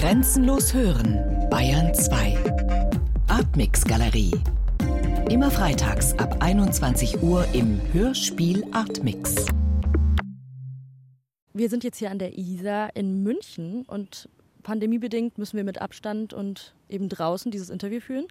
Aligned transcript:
Grenzenlos 0.00 0.72
hören, 0.72 1.20
Bayern 1.50 1.92
2. 1.92 2.34
Artmix 3.28 3.84
Galerie. 3.84 4.32
Immer 5.28 5.50
freitags 5.50 6.14
ab 6.14 6.38
21 6.40 7.22
Uhr 7.22 7.44
im 7.52 7.78
Hörspiel 7.92 8.64
Artmix. 8.72 9.44
Wir 11.52 11.68
sind 11.68 11.84
jetzt 11.84 11.98
hier 11.98 12.10
an 12.10 12.18
der 12.18 12.38
Isar 12.38 12.96
in 12.96 13.22
München 13.22 13.82
und 13.82 14.30
pandemiebedingt 14.62 15.36
müssen 15.36 15.58
wir 15.58 15.64
mit 15.64 15.82
Abstand 15.82 16.32
und 16.32 16.74
eben 16.88 17.10
draußen 17.10 17.50
dieses 17.50 17.68
Interview 17.68 18.00
führen. 18.00 18.26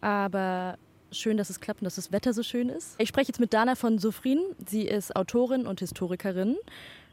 Aber 0.00 0.78
schön, 1.12 1.36
dass 1.36 1.48
es 1.48 1.60
klappt 1.60 1.80
und 1.80 1.84
dass 1.84 1.94
das 1.94 2.10
Wetter 2.10 2.32
so 2.32 2.42
schön 2.42 2.68
ist. 2.68 2.96
Ich 2.98 3.08
spreche 3.08 3.28
jetzt 3.28 3.38
mit 3.38 3.54
Dana 3.54 3.76
von 3.76 3.98
Sofrin. 3.98 4.40
Sie 4.66 4.82
ist 4.82 5.14
Autorin 5.14 5.64
und 5.68 5.78
Historikerin, 5.78 6.56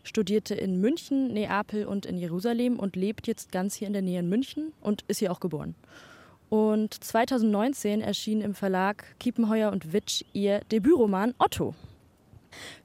studierte 0.05 0.55
in 0.55 0.79
München, 0.79 1.33
Neapel 1.33 1.85
und 1.85 2.05
in 2.05 2.17
Jerusalem 2.17 2.79
und 2.79 2.95
lebt 2.95 3.27
jetzt 3.27 3.51
ganz 3.51 3.75
hier 3.75 3.87
in 3.87 3.93
der 3.93 4.01
Nähe 4.01 4.19
in 4.19 4.29
München 4.29 4.71
und 4.79 5.03
ist 5.07 5.19
hier 5.19 5.31
auch 5.31 5.39
geboren. 5.41 5.75
Und 6.49 6.93
2019 7.03 8.01
erschien 8.01 8.39
im 8.41 8.53
Verlag 8.53 9.03
Kiepenheuer 9.19 9.71
und 9.71 9.91
Witsch 9.91 10.23
ihr 10.31 10.61
Debütroman 10.71 11.33
Otto. 11.39 11.73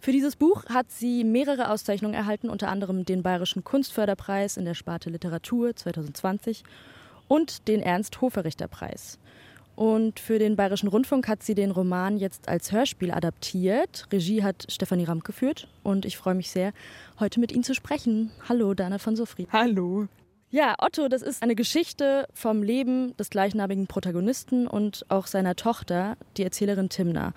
Für 0.01 0.13
dieses 0.13 0.35
Buch 0.35 0.65
hat 0.67 0.91
sie 0.91 1.23
mehrere 1.23 1.71
Auszeichnungen 1.71 2.15
erhalten, 2.15 2.49
unter 2.49 2.69
anderem 2.69 3.05
den 3.05 3.23
Bayerischen 3.23 3.63
Kunstförderpreis 3.63 4.57
in 4.57 4.65
der 4.65 4.75
Sparte 4.75 5.11
Literatur 5.11 5.77
2020 5.77 6.65
und 7.29 7.69
den 7.69 7.81
Ernst-Hoferichter-Preis. 7.81 9.19
Und 9.77 10.21
für 10.21 10.39
den 10.39 10.57
Bayerischen 10.57 10.89
Rundfunk 10.89 11.27
hat 11.29 11.43
sie 11.43 11.55
den 11.55 11.71
Roman 11.71 12.19
jetzt 12.19 12.49
als 12.49 12.73
Hörspiel 12.73 13.11
adaptiert. 13.11 14.07
Regie 14.13 14.43
hat 14.43 14.67
Stefanie 14.69 15.05
Ramp 15.05 15.25
geführt 15.25 15.69
und 15.83 16.05
ich 16.05 16.17
freue 16.17 16.35
mich 16.35 16.51
sehr, 16.51 16.73
heute 17.19 17.41
mit 17.41 17.53
Ihnen 17.53 17.65
zu 17.65 17.75
sprechen. 17.75 18.31
Hallo, 18.49 18.75
Dana 18.75 18.99
von 18.99 19.17
Sofried. 19.17 19.49
Hallo. 19.53 20.09
Ja, 20.51 20.75
Otto, 20.79 21.09
das 21.09 21.23
ist 21.23 21.43
eine 21.45 21.55
Geschichte 21.55 22.27
vom 22.35 22.65
Leben 22.65 23.17
des 23.17 23.31
gleichnamigen 23.31 23.87
Protagonisten 23.87 24.67
und 24.67 25.07
auch 25.09 25.29
seiner 25.29 25.55
Tochter, 25.55 26.17
die 26.37 26.43
Erzählerin 26.43 26.89
Timna. 26.89 27.33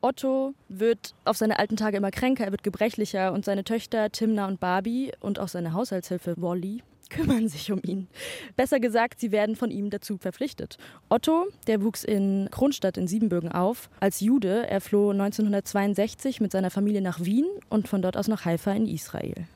Otto 0.00 0.52
wird 0.68 1.14
auf 1.24 1.36
seine 1.36 1.58
alten 1.58 1.76
Tage 1.76 1.96
immer 1.96 2.10
kränker, 2.10 2.44
er 2.44 2.50
wird 2.50 2.64
gebrechlicher 2.64 3.32
und 3.32 3.44
seine 3.44 3.64
Töchter 3.64 4.10
Timna 4.10 4.48
und 4.48 4.60
Barbie 4.60 5.12
und 5.20 5.38
auch 5.38 5.48
seine 5.48 5.72
Haushaltshilfe 5.72 6.34
Wally 6.36 6.82
kümmern 7.10 7.48
sich 7.48 7.72
um 7.72 7.80
ihn. 7.82 8.08
Besser 8.56 8.80
gesagt, 8.80 9.20
sie 9.20 9.32
werden 9.32 9.56
von 9.56 9.70
ihm 9.70 9.90
dazu 9.90 10.18
verpflichtet. 10.18 10.78
Otto, 11.08 11.46
der 11.66 11.82
wuchs 11.82 12.04
in 12.04 12.48
Kronstadt 12.50 12.96
in 12.96 13.06
Siebenbürgen 13.06 13.52
auf. 13.52 13.88
Als 14.00 14.20
Jude, 14.20 14.66
er 14.68 14.80
floh 14.80 15.10
1962 15.10 16.40
mit 16.40 16.52
seiner 16.52 16.70
Familie 16.70 17.00
nach 17.00 17.20
Wien 17.20 17.46
und 17.68 17.88
von 17.88 18.02
dort 18.02 18.16
aus 18.16 18.28
nach 18.28 18.44
Haifa 18.44 18.72
in 18.72 18.86
Israel. 18.86 19.46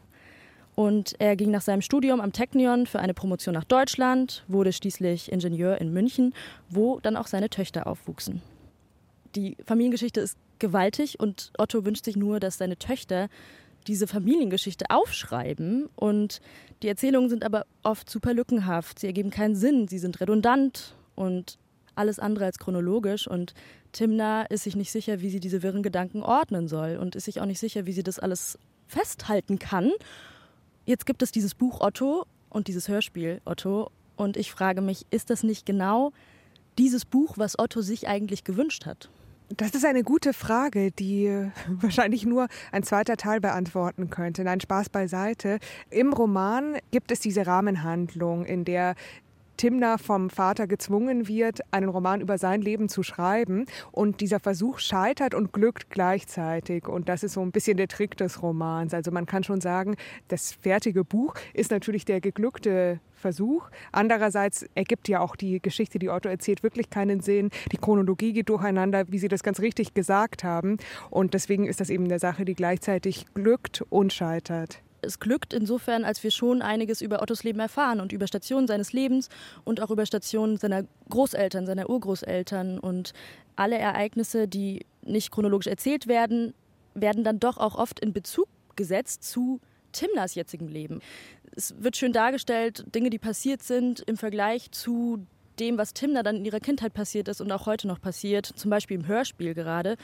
Und 0.74 1.14
er 1.18 1.36
ging 1.36 1.50
nach 1.50 1.60
seinem 1.60 1.82
Studium 1.82 2.20
am 2.20 2.32
Technion 2.32 2.86
für 2.86 3.00
eine 3.00 3.12
Promotion 3.12 3.54
nach 3.54 3.64
Deutschland, 3.64 4.44
wurde 4.48 4.72
schließlich 4.72 5.30
Ingenieur 5.30 5.80
in 5.80 5.92
München, 5.92 6.32
wo 6.68 7.00
dann 7.00 7.16
auch 7.16 7.26
seine 7.26 7.50
Töchter 7.50 7.86
aufwuchsen. 7.86 8.40
Die 9.34 9.56
Familiengeschichte 9.64 10.20
ist 10.20 10.38
gewaltig 10.58 11.20
und 11.20 11.52
Otto 11.58 11.84
wünscht 11.84 12.04
sich 12.04 12.16
nur, 12.16 12.40
dass 12.40 12.58
seine 12.58 12.78
Töchter 12.78 13.28
diese 13.86 14.06
Familiengeschichte 14.06 14.86
aufschreiben 14.88 15.88
und 15.96 16.40
die 16.82 16.88
Erzählungen 16.88 17.28
sind 17.28 17.44
aber 17.44 17.66
oft 17.82 18.08
super 18.08 18.34
lückenhaft. 18.34 18.98
Sie 18.98 19.06
ergeben 19.06 19.30
keinen 19.30 19.54
Sinn, 19.54 19.88
sie 19.88 19.98
sind 19.98 20.20
redundant 20.20 20.94
und 21.14 21.58
alles 21.94 22.18
andere 22.18 22.46
als 22.46 22.58
chronologisch 22.58 23.26
und 23.26 23.54
Timna 23.92 24.42
ist 24.44 24.64
sich 24.64 24.76
nicht 24.76 24.92
sicher, 24.92 25.20
wie 25.20 25.30
sie 25.30 25.40
diese 25.40 25.62
wirren 25.62 25.82
Gedanken 25.82 26.22
ordnen 26.22 26.68
soll 26.68 26.96
und 26.96 27.16
ist 27.16 27.24
sich 27.24 27.40
auch 27.40 27.46
nicht 27.46 27.58
sicher, 27.58 27.86
wie 27.86 27.92
sie 27.92 28.02
das 28.02 28.18
alles 28.18 28.58
festhalten 28.86 29.58
kann. 29.58 29.90
Jetzt 30.86 31.06
gibt 31.06 31.22
es 31.22 31.32
dieses 31.32 31.54
Buch 31.54 31.80
Otto 31.80 32.26
und 32.48 32.68
dieses 32.68 32.88
Hörspiel 32.88 33.40
Otto 33.44 33.90
und 34.16 34.36
ich 34.36 34.52
frage 34.52 34.80
mich, 34.80 35.06
ist 35.10 35.30
das 35.30 35.42
nicht 35.42 35.66
genau 35.66 36.12
dieses 36.78 37.04
Buch, 37.04 37.34
was 37.36 37.58
Otto 37.58 37.82
sich 37.82 38.08
eigentlich 38.08 38.44
gewünscht 38.44 38.86
hat? 38.86 39.10
Das 39.56 39.70
ist 39.72 39.84
eine 39.84 40.04
gute 40.04 40.32
Frage, 40.32 40.92
die 40.92 41.28
wahrscheinlich 41.68 42.24
nur 42.24 42.46
ein 42.70 42.84
zweiter 42.84 43.16
Teil 43.16 43.40
beantworten 43.40 44.08
könnte. 44.08 44.44
Nein, 44.44 44.60
Spaß 44.60 44.90
beiseite. 44.90 45.58
Im 45.90 46.12
Roman 46.12 46.76
gibt 46.92 47.10
es 47.10 47.18
diese 47.20 47.46
Rahmenhandlung, 47.46 48.44
in 48.44 48.64
der 48.64 48.94
Timna 49.56 49.98
vom 49.98 50.30
Vater 50.30 50.66
gezwungen 50.66 51.28
wird, 51.28 51.60
einen 51.70 51.90
Roman 51.90 52.22
über 52.22 52.38
sein 52.38 52.62
Leben 52.62 52.88
zu 52.88 53.02
schreiben. 53.02 53.66
Und 53.90 54.20
dieser 54.20 54.40
Versuch 54.40 54.78
scheitert 54.78 55.34
und 55.34 55.52
glückt 55.52 55.90
gleichzeitig. 55.90 56.86
Und 56.86 57.08
das 57.08 57.24
ist 57.24 57.32
so 57.32 57.42
ein 57.42 57.50
bisschen 57.50 57.76
der 57.76 57.88
Trick 57.88 58.16
des 58.16 58.42
Romans. 58.42 58.94
Also 58.94 59.10
man 59.10 59.26
kann 59.26 59.42
schon 59.42 59.60
sagen, 59.60 59.96
das 60.28 60.52
fertige 60.52 61.04
Buch 61.04 61.34
ist 61.52 61.72
natürlich 61.72 62.04
der 62.04 62.20
geglückte 62.20 63.00
Versuch. 63.20 63.70
Andererseits 63.92 64.66
ergibt 64.74 65.08
ja 65.08 65.20
auch 65.20 65.36
die 65.36 65.60
Geschichte, 65.60 65.98
die 65.98 66.08
Otto 66.08 66.28
erzählt, 66.28 66.62
wirklich 66.62 66.90
keinen 66.90 67.20
Sinn. 67.20 67.50
Die 67.70 67.76
Chronologie 67.76 68.32
geht 68.32 68.48
durcheinander, 68.48 69.04
wie 69.08 69.18
Sie 69.18 69.28
das 69.28 69.42
ganz 69.42 69.60
richtig 69.60 69.94
gesagt 69.94 70.42
haben. 70.42 70.78
Und 71.10 71.34
deswegen 71.34 71.66
ist 71.66 71.80
das 71.80 71.90
eben 71.90 72.04
eine 72.04 72.18
Sache, 72.18 72.44
die 72.44 72.54
gleichzeitig 72.54 73.26
glückt 73.34 73.82
und 73.90 74.12
scheitert 74.12 74.82
es 75.02 75.18
glückt 75.18 75.52
insofern, 75.52 76.04
als 76.04 76.22
wir 76.22 76.30
schon 76.30 76.62
einiges 76.62 77.00
über 77.00 77.22
Ottos 77.22 77.42
Leben 77.42 77.60
erfahren 77.60 78.00
und 78.00 78.12
über 78.12 78.26
Stationen 78.26 78.66
seines 78.66 78.92
Lebens 78.92 79.28
und 79.64 79.80
auch 79.80 79.90
über 79.90 80.06
Stationen 80.06 80.56
seiner 80.56 80.84
Großeltern, 81.08 81.66
seiner 81.66 81.88
Urgroßeltern 81.88 82.78
und 82.78 83.12
alle 83.56 83.78
Ereignisse, 83.78 84.48
die 84.48 84.84
nicht 85.02 85.30
chronologisch 85.30 85.66
erzählt 85.66 86.06
werden, 86.06 86.54
werden 86.94 87.24
dann 87.24 87.40
doch 87.40 87.58
auch 87.58 87.76
oft 87.76 88.00
in 88.00 88.12
Bezug 88.12 88.48
gesetzt 88.76 89.24
zu 89.24 89.60
Timnas 89.92 90.34
jetzigem 90.34 90.68
Leben. 90.68 91.00
Es 91.56 91.74
wird 91.78 91.96
schön 91.96 92.12
dargestellt, 92.12 92.84
Dinge, 92.94 93.10
die 93.10 93.18
passiert 93.18 93.62
sind 93.62 94.00
im 94.00 94.16
Vergleich 94.16 94.70
zu 94.70 95.26
dem, 95.58 95.78
was 95.78 95.92
Timna 95.92 96.22
dann 96.22 96.36
in 96.36 96.44
ihrer 96.44 96.60
Kindheit 96.60 96.94
passiert 96.94 97.28
ist 97.28 97.40
und 97.40 97.52
auch 97.52 97.66
heute 97.66 97.86
noch 97.86 98.00
passiert, 98.00 98.46
zum 98.46 98.70
Beispiel 98.70 98.98
im 98.98 99.06
Hörspiel 99.06 99.54
gerade, 99.54 99.96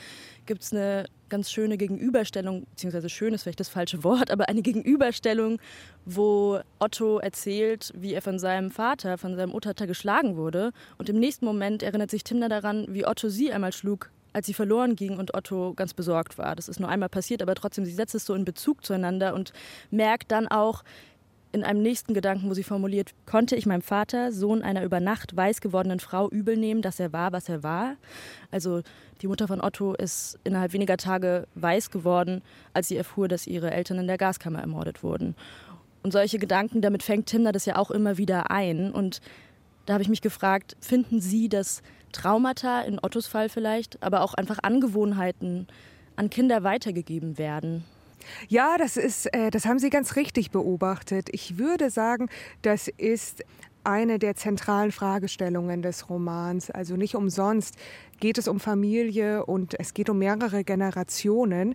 gibt 0.45 0.63
es 0.63 0.73
eine 0.73 1.07
ganz 1.29 1.51
schöne 1.51 1.79
Gegenüberstellung, 1.79 2.67
beziehungsweise 2.71 3.09
schön 3.09 3.35
ist 3.35 3.45
vielleicht 3.45 3.61
das 3.61 3.69
falsche 3.69 4.05
Wort, 4.05 4.31
aber 4.31 4.49
eine 4.49 4.63
Gegenüberstellung, 4.63 5.59
wo 6.05 6.61
Otto 6.79 7.19
erzählt, 7.19 7.93
wie 7.97 8.13
er 8.13 8.23
von 8.23 8.39
seinem 8.39 8.71
Vater, 8.71 9.19
von 9.19 9.35
seinem 9.35 9.53
Urvater 9.53 9.87
geschlagen 9.87 10.37
wurde. 10.37 10.73
Und 10.99 11.09
im 11.09 11.19
nächsten 11.19 11.47
Moment 11.47 11.83
erinnert 11.83 12.11
sich 12.11 12.23
Timna 12.23 12.49
daran, 12.49 12.87
wie 12.91 13.07
Otto 13.07 13.29
sie 13.29 13.51
einmal 13.51 13.73
schlug, 13.73 14.11
als 14.33 14.47
sie 14.47 14.55
verloren 14.55 14.95
ging 14.95 15.17
und 15.19 15.35
Otto 15.35 15.73
ganz 15.75 15.95
besorgt 15.95 16.37
war. 16.37 16.55
Das 16.55 16.69
ist 16.69 16.79
nur 16.79 16.91
einmal 16.91 17.09
passiert, 17.09 17.43
aber 17.43 17.55
trotzdem, 17.55 17.87
sie 17.87 17.93
setzt 17.93 18.15
es 18.15 18.27
so 18.27 18.35
in 18.35 18.45
Bezug 18.45 18.85
zueinander 18.85 19.35
und 19.35 19.53
merkt 19.91 20.31
dann 20.31 20.47
auch, 20.47 20.85
in 21.53 21.65
einem 21.65 21.83
nächsten 21.83 22.13
Gedanken, 22.13 22.51
wo 22.51 22.55
sie 22.55 22.63
formuliert, 22.63 23.15
konnte 23.25 23.57
ich 23.57 23.67
meinem 23.67 23.83
Vater, 23.83 24.33
Sohn 24.33 24.63
einer 24.63 24.85
über 24.85 25.01
Nacht 25.01 25.37
weiß 25.37 25.61
gewordenen 25.61 26.01
Frau, 26.01 26.29
übel 26.29 26.57
nehmen, 26.57 26.83
dass 26.83 27.01
er 27.01 27.13
war, 27.13 27.33
was 27.33 27.49
er 27.49 27.63
war. 27.63 27.97
Also 28.51 28.83
die 29.23 29.29
Mutter 29.29 29.49
von 29.49 29.61
Otto 29.61 29.95
ist 29.95 30.39
innerhalb 30.45 30.73
weniger 30.73 30.97
Tage 30.97 31.47
weiß 31.55 31.91
geworden, 31.91 32.43
als 32.75 32.89
sie 32.89 32.97
erfuhr, 32.97 33.29
dass 33.29 33.47
ihre 33.47 33.71
Eltern 33.71 33.99
in 33.99 34.07
der 34.07 34.19
Gaskammer 34.19 34.61
ermordet 34.61 35.03
wurden. 35.03 35.35
Und 36.03 36.13
solche 36.13 36.39
Gedanken, 36.39 36.83
damit 36.83 37.03
fängt 37.03 37.27
Timna 37.27 37.53
das 37.53 37.65
ja 37.65 37.77
auch 37.77 37.91
immer 37.91 38.19
wieder 38.19 38.51
ein. 38.51 38.93
Und 38.93 39.21
da 39.87 39.95
habe 39.95 40.03
ich 40.03 40.09
mich 40.09 40.21
gefragt, 40.21 40.77
finden 40.81 41.21
Sie, 41.21 41.49
dass 41.49 41.83
Traumata, 42.13 42.83
in 42.83 42.99
Ottos 43.03 43.27
Fall 43.27 43.49
vielleicht, 43.49 44.03
aber 44.03 44.21
auch 44.21 44.35
einfach 44.35 44.59
Angewohnheiten 44.63 45.67
an 46.17 46.31
Kinder 46.31 46.63
weitergegeben 46.63 47.39
werden? 47.39 47.85
Ja, 48.49 48.77
das 48.79 48.97
ist, 48.97 49.33
äh, 49.35 49.51
das 49.51 49.67
haben 49.67 49.79
Sie 49.79 49.91
ganz 49.91 50.17
richtig 50.17 50.51
beobachtet. 50.51 51.29
Ich 51.33 51.59
würde 51.59 51.91
sagen, 51.91 52.29
das 52.63 52.89
ist 52.89 53.45
eine 53.87 54.19
der 54.19 54.35
zentralen 54.35 54.93
Fragestellungen 54.93 55.81
des 55.81 56.11
Romans. 56.11 56.71
Also 56.71 56.97
nicht 56.97 57.15
umsonst 57.15 57.77
geht 58.21 58.39
es 58.39 58.49
um 58.49 58.61
Familie 58.61 59.45
und 59.47 59.79
es 59.79 59.95
geht 59.95 60.11
um 60.11 60.19
mehrere 60.19 60.65
Generationen, 60.65 61.75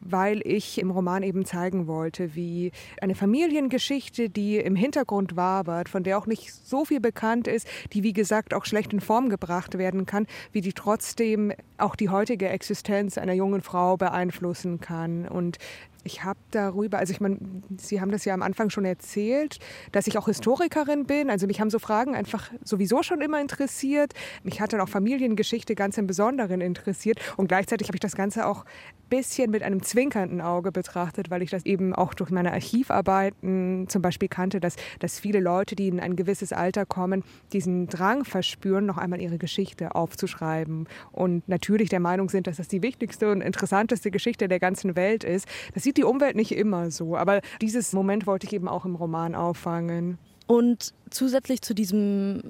weil 0.00 0.40
ich 0.44 0.78
im 0.78 0.90
Roman 0.90 1.22
eben 1.22 1.44
zeigen 1.44 1.86
wollte, 1.86 2.34
wie 2.34 2.72
eine 3.00 3.14
Familiengeschichte, 3.14 4.28
die 4.28 4.58
im 4.58 4.76
Hintergrund 4.76 5.36
wabert, 5.36 5.88
von 5.88 6.02
der 6.02 6.18
auch 6.18 6.26
nicht 6.26 6.52
so 6.52 6.84
viel 6.84 7.00
bekannt 7.00 7.48
ist, 7.48 7.66
die 7.92 8.02
wie 8.02 8.12
gesagt 8.12 8.52
auch 8.52 8.64
schlecht 8.64 8.92
in 8.92 9.00
Form 9.00 9.28
gebracht 9.28 9.78
werden 9.78 10.06
kann, 10.06 10.26
wie 10.52 10.60
die 10.60 10.72
trotzdem 10.72 11.52
auch 11.78 11.96
die 11.96 12.10
heutige 12.10 12.48
Existenz 12.48 13.18
einer 13.18 13.34
jungen 13.34 13.62
Frau 13.62 13.96
beeinflussen 13.96 14.80
kann. 14.80 15.26
Und 15.26 15.58
ich 16.06 16.24
habe 16.24 16.38
darüber, 16.52 16.98
also 16.98 17.12
ich 17.12 17.20
meine, 17.20 17.38
Sie 17.76 18.00
haben 18.00 18.10
das 18.10 18.24
ja 18.24 18.32
am 18.32 18.42
Anfang 18.42 18.70
schon 18.70 18.84
erzählt, 18.84 19.58
dass 19.92 20.06
ich 20.06 20.16
auch 20.16 20.26
Historikerin 20.26 21.04
bin. 21.04 21.28
Also 21.28 21.46
mich 21.46 21.60
haben 21.60 21.68
so 21.68 21.78
Fragen 21.78 22.14
einfach 22.14 22.50
sowieso 22.62 23.02
schon 23.02 23.20
immer 23.20 23.40
interessiert. 23.40 24.14
Mich 24.44 24.60
hat 24.60 24.72
dann 24.72 24.80
auch 24.80 24.88
Familiengeschichte 24.88 25.74
ganz 25.74 25.98
im 25.98 26.06
Besonderen 26.06 26.60
interessiert. 26.60 27.18
Und 27.36 27.48
gleichzeitig 27.48 27.88
habe 27.88 27.96
ich 27.96 28.00
das 28.00 28.14
Ganze 28.14 28.46
auch 28.46 28.64
bisschen 29.08 29.50
mit 29.50 29.62
einem 29.62 29.82
zwinkernden 29.82 30.40
Auge 30.40 30.72
betrachtet, 30.72 31.30
weil 31.30 31.42
ich 31.42 31.50
das 31.50 31.64
eben 31.64 31.94
auch 31.94 32.14
durch 32.14 32.30
meine 32.30 32.52
Archivarbeiten 32.52 33.86
zum 33.88 34.02
Beispiel 34.02 34.28
kannte, 34.28 34.60
dass, 34.60 34.76
dass 34.98 35.18
viele 35.18 35.40
Leute, 35.40 35.76
die 35.76 35.88
in 35.88 36.00
ein 36.00 36.16
gewisses 36.16 36.52
Alter 36.52 36.86
kommen, 36.86 37.22
diesen 37.52 37.86
Drang 37.86 38.24
verspüren, 38.24 38.86
noch 38.86 38.98
einmal 38.98 39.20
ihre 39.20 39.38
Geschichte 39.38 39.94
aufzuschreiben. 39.94 40.88
Und 41.12 41.48
natürlich 41.48 41.88
der 41.88 42.00
Meinung 42.00 42.28
sind, 42.28 42.46
dass 42.46 42.56
das 42.56 42.68
die 42.68 42.82
wichtigste 42.82 43.30
und 43.30 43.40
interessanteste 43.40 44.10
Geschichte 44.10 44.48
der 44.48 44.60
ganzen 44.60 44.96
Welt 44.96 45.24
ist. 45.24 45.46
Das 45.74 45.82
sieht 45.82 45.96
die 45.96 46.04
Umwelt 46.04 46.36
nicht 46.36 46.52
immer 46.52 46.90
so, 46.90 47.16
aber 47.16 47.40
dieses 47.60 47.92
Moment 47.92 48.26
wollte 48.26 48.46
ich 48.46 48.52
eben 48.52 48.68
auch 48.68 48.84
im 48.84 48.94
Roman 48.94 49.34
auffangen. 49.34 50.18
Und 50.46 50.94
zusätzlich 51.10 51.62
zu 51.62 51.74
diesem 51.74 52.42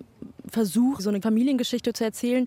Versuch, 0.48 1.00
so 1.00 1.08
eine 1.08 1.20
Familiengeschichte 1.20 1.92
zu 1.92 2.04
erzählen, 2.04 2.46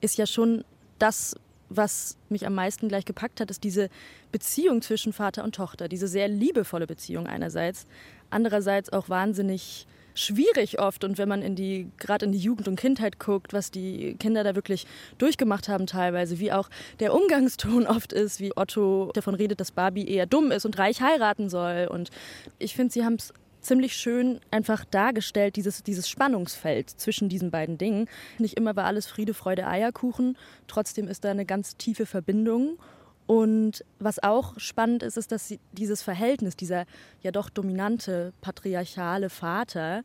ist 0.00 0.16
ja 0.16 0.26
schon 0.26 0.64
das, 0.98 1.36
was 1.68 2.16
mich 2.28 2.46
am 2.46 2.54
meisten 2.54 2.88
gleich 2.88 3.04
gepackt 3.04 3.40
hat, 3.40 3.50
ist 3.50 3.64
diese 3.64 3.88
Beziehung 4.32 4.82
zwischen 4.82 5.12
Vater 5.12 5.44
und 5.44 5.54
Tochter. 5.54 5.88
Diese 5.88 6.08
sehr 6.08 6.28
liebevolle 6.28 6.86
Beziehung 6.86 7.26
einerseits, 7.26 7.86
andererseits 8.30 8.92
auch 8.92 9.08
wahnsinnig 9.08 9.86
schwierig 10.16 10.80
oft. 10.80 11.04
Und 11.04 11.18
wenn 11.18 11.28
man 11.28 11.42
in 11.42 11.54
die, 11.54 11.90
gerade 11.98 12.24
in 12.26 12.32
die 12.32 12.38
Jugend 12.38 12.66
und 12.68 12.76
Kindheit 12.76 13.18
guckt, 13.18 13.52
was 13.52 13.70
die 13.70 14.16
Kinder 14.18 14.42
da 14.42 14.54
wirklich 14.54 14.86
durchgemacht 15.18 15.68
haben 15.68 15.86
teilweise, 15.86 16.38
wie 16.38 16.52
auch 16.52 16.68
der 17.00 17.14
Umgangston 17.14 17.86
oft 17.86 18.12
ist, 18.12 18.40
wie 18.40 18.56
Otto 18.56 19.10
davon 19.14 19.34
redet, 19.34 19.60
dass 19.60 19.70
Barbie 19.70 20.08
eher 20.08 20.26
dumm 20.26 20.50
ist 20.50 20.64
und 20.64 20.78
reich 20.78 21.00
heiraten 21.00 21.48
soll. 21.48 21.88
Und 21.90 22.10
ich 22.58 22.74
finde, 22.74 22.92
sie 22.92 23.04
haben 23.04 23.14
es 23.16 23.32
ziemlich 23.66 23.96
schön 23.96 24.40
einfach 24.50 24.84
dargestellt, 24.84 25.56
dieses, 25.56 25.82
dieses 25.82 26.08
Spannungsfeld 26.08 26.90
zwischen 26.90 27.28
diesen 27.28 27.50
beiden 27.50 27.78
Dingen. 27.78 28.08
Nicht 28.38 28.56
immer 28.56 28.76
war 28.76 28.84
alles 28.84 29.06
Friede, 29.06 29.34
Freude, 29.34 29.66
Eierkuchen. 29.66 30.36
Trotzdem 30.66 31.08
ist 31.08 31.24
da 31.24 31.30
eine 31.30 31.46
ganz 31.46 31.76
tiefe 31.76 32.06
Verbindung. 32.06 32.78
Und 33.26 33.84
was 33.98 34.22
auch 34.22 34.58
spannend 34.58 35.02
ist, 35.02 35.16
ist, 35.16 35.32
dass 35.32 35.52
dieses 35.72 36.02
Verhältnis, 36.02 36.56
dieser 36.56 36.86
ja 37.22 37.32
doch 37.32 37.50
dominante 37.50 38.32
patriarchale 38.40 39.30
Vater, 39.30 40.04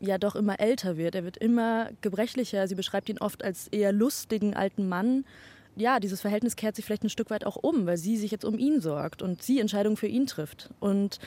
ja 0.00 0.18
doch 0.18 0.36
immer 0.36 0.60
älter 0.60 0.96
wird. 0.96 1.14
Er 1.14 1.24
wird 1.24 1.36
immer 1.36 1.90
gebrechlicher. 2.00 2.66
Sie 2.68 2.74
beschreibt 2.74 3.08
ihn 3.08 3.18
oft 3.18 3.44
als 3.44 3.68
eher 3.68 3.92
lustigen 3.92 4.54
alten 4.54 4.88
Mann. 4.88 5.24
Ja, 5.76 6.00
dieses 6.00 6.20
Verhältnis 6.20 6.56
kehrt 6.56 6.74
sich 6.74 6.84
vielleicht 6.84 7.04
ein 7.04 7.10
Stück 7.10 7.30
weit 7.30 7.44
auch 7.44 7.56
um, 7.56 7.86
weil 7.86 7.98
sie 7.98 8.16
sich 8.16 8.30
jetzt 8.30 8.44
um 8.44 8.58
ihn 8.58 8.80
sorgt 8.80 9.22
und 9.22 9.42
sie 9.42 9.60
Entscheidungen 9.60 9.96
für 9.96 10.06
ihn 10.06 10.26
trifft. 10.26 10.70
Und 10.80 11.18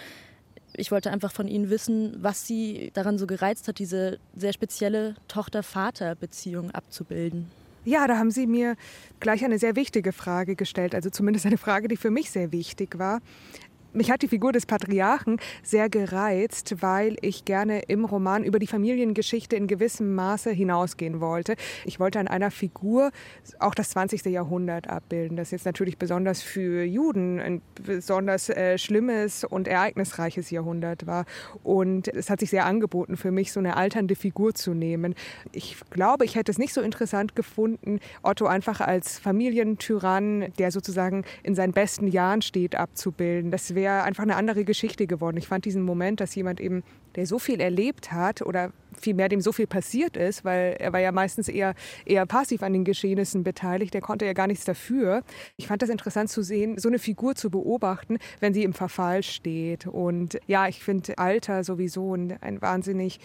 ich 0.80 0.92
wollte 0.92 1.12
einfach 1.12 1.32
von 1.32 1.48
Ihnen 1.48 1.70
wissen, 1.70 2.16
was 2.22 2.48
Sie 2.48 2.92
daran 2.94 3.18
so 3.18 3.28
gereizt 3.28 3.68
hat, 3.68 3.80
diese 3.80 4.20
sehr 4.36 4.54
spezielle 4.54 5.16
Tochter-Vater-Beziehung 5.28 6.72
abzubilden. 6.72 7.52
Ja, 7.86 8.08
da 8.08 8.18
haben 8.18 8.32
Sie 8.32 8.46
mir 8.46 8.76
gleich 9.20 9.44
eine 9.44 9.58
sehr 9.58 9.76
wichtige 9.76 10.12
Frage 10.12 10.56
gestellt, 10.56 10.94
also 10.94 11.10
zumindest 11.10 11.46
eine 11.46 11.58
Frage, 11.58 11.88
die 11.88 11.98
für 11.98 12.12
mich 12.12 12.30
sehr 12.30 12.52
wichtig 12.52 13.00
war 13.00 13.22
mich 13.94 14.12
hat 14.12 14.22
die 14.22 14.28
Figur 14.28 14.52
des 14.52 14.66
Patriarchen 14.66 15.38
sehr 15.64 15.90
gereizt, 15.90 16.76
weil 16.82 17.18
ich 17.22 17.46
gerne 17.46 17.82
im 17.88 18.06
Roman 18.06 18.44
über 18.44 18.60
die 18.60 18.68
Familiengeschichte 18.68 19.56
in 19.56 19.68
gewissem 19.68 20.16
Maße 20.16 20.52
hinausgehen 20.52 21.20
wollte. 21.22 21.56
Ich 21.86 22.00
wollte 22.00 22.20
an 22.20 22.28
einer 22.28 22.52
Figur 22.52 23.12
auch 23.60 23.74
das 23.74 23.90
20. 23.92 24.26
Jahrhundert 24.26 24.90
abbilden, 24.90 25.38
das 25.38 25.52
jetzt 25.52 25.66
natürlich 25.66 25.98
besonders 25.98 26.42
für 26.42 26.84
Juden 26.84 27.40
ein 27.40 27.62
besonders 27.84 28.50
äh, 28.50 28.78
schlimmes 28.78 29.44
und 29.44 29.68
ereignisreiches 29.68 30.50
Jahrhundert 30.52 31.08
war. 31.08 31.26
Und 31.64 32.08
es 32.10 32.30
hat 32.30 32.40
sich 32.40 32.50
sehr 32.50 32.66
angeboten 32.66 33.18
für 33.18 33.32
mich, 33.32 33.52
so 33.52 33.60
eine 33.60 33.78
alternde 33.78 34.16
Figur 34.16 34.54
zu 34.54 34.74
nehmen. 34.74 35.16
Ich 35.52 35.78
glaube, 35.90 36.26
ich 36.26 36.36
hätte 36.36 36.52
es 36.52 36.58
nicht 36.58 36.74
so 36.74 36.82
interessant 36.82 37.36
gefunden, 37.36 38.00
Otto 38.22 38.46
einfach 38.46 38.82
als 38.82 39.20
Familientyrann, 39.20 40.54
der 40.58 40.72
sozusagen 40.72 41.24
in 41.44 41.56
seinen 41.56 41.74
besten 41.74 42.08
Jahren 42.08 42.42
steht, 42.42 42.76
abzubilden. 42.76 43.52
Das 43.52 43.76
wäre 43.80 44.04
einfach 44.04 44.24
eine 44.24 44.36
andere 44.36 44.66
Geschichte 44.66 45.08
geworden. 45.08 45.38
Ich 45.38 45.48
fand 45.48 45.64
diesen 45.64 45.84
Moment, 45.84 46.20
dass 46.20 46.36
jemand 46.36 46.60
eben, 46.60 46.84
der 47.16 47.26
so 47.26 47.40
viel 47.40 47.62
erlebt 47.62 48.12
hat 48.12 48.42
oder 48.42 48.72
vielmehr 49.00 49.30
dem 49.30 49.40
so 49.40 49.54
viel 49.54 49.68
passiert 49.68 50.18
ist, 50.18 50.44
weil 50.44 50.76
er 50.80 50.92
war 50.92 51.00
ja 51.00 51.14
meistens 51.14 51.48
eher, 51.48 51.74
eher 52.06 52.26
passiv 52.26 52.62
an 52.62 52.74
den 52.74 52.84
Geschehnissen 52.84 53.44
beteiligt, 53.44 53.94
der 53.94 54.02
konnte 54.02 54.26
ja 54.26 54.34
gar 54.34 54.48
nichts 54.48 54.66
dafür. 54.66 55.24
Ich 55.56 55.68
fand 55.68 55.82
das 55.82 55.90
interessant 55.90 56.30
zu 56.30 56.44
sehen, 56.44 56.78
so 56.78 56.90
eine 56.90 57.00
Figur 57.00 57.36
zu 57.36 57.50
beobachten, 57.50 58.18
wenn 58.42 58.54
sie 58.54 58.64
im 58.64 58.74
Verfall 58.74 59.24
steht. 59.24 59.88
Und 59.88 60.40
ja, 60.48 60.68
ich 60.68 60.84
finde 60.84 61.18
Alter 61.18 61.64
sowieso 61.64 62.16
ein, 62.16 62.38
ein 62.42 62.62
wahnsinnig 62.62 63.20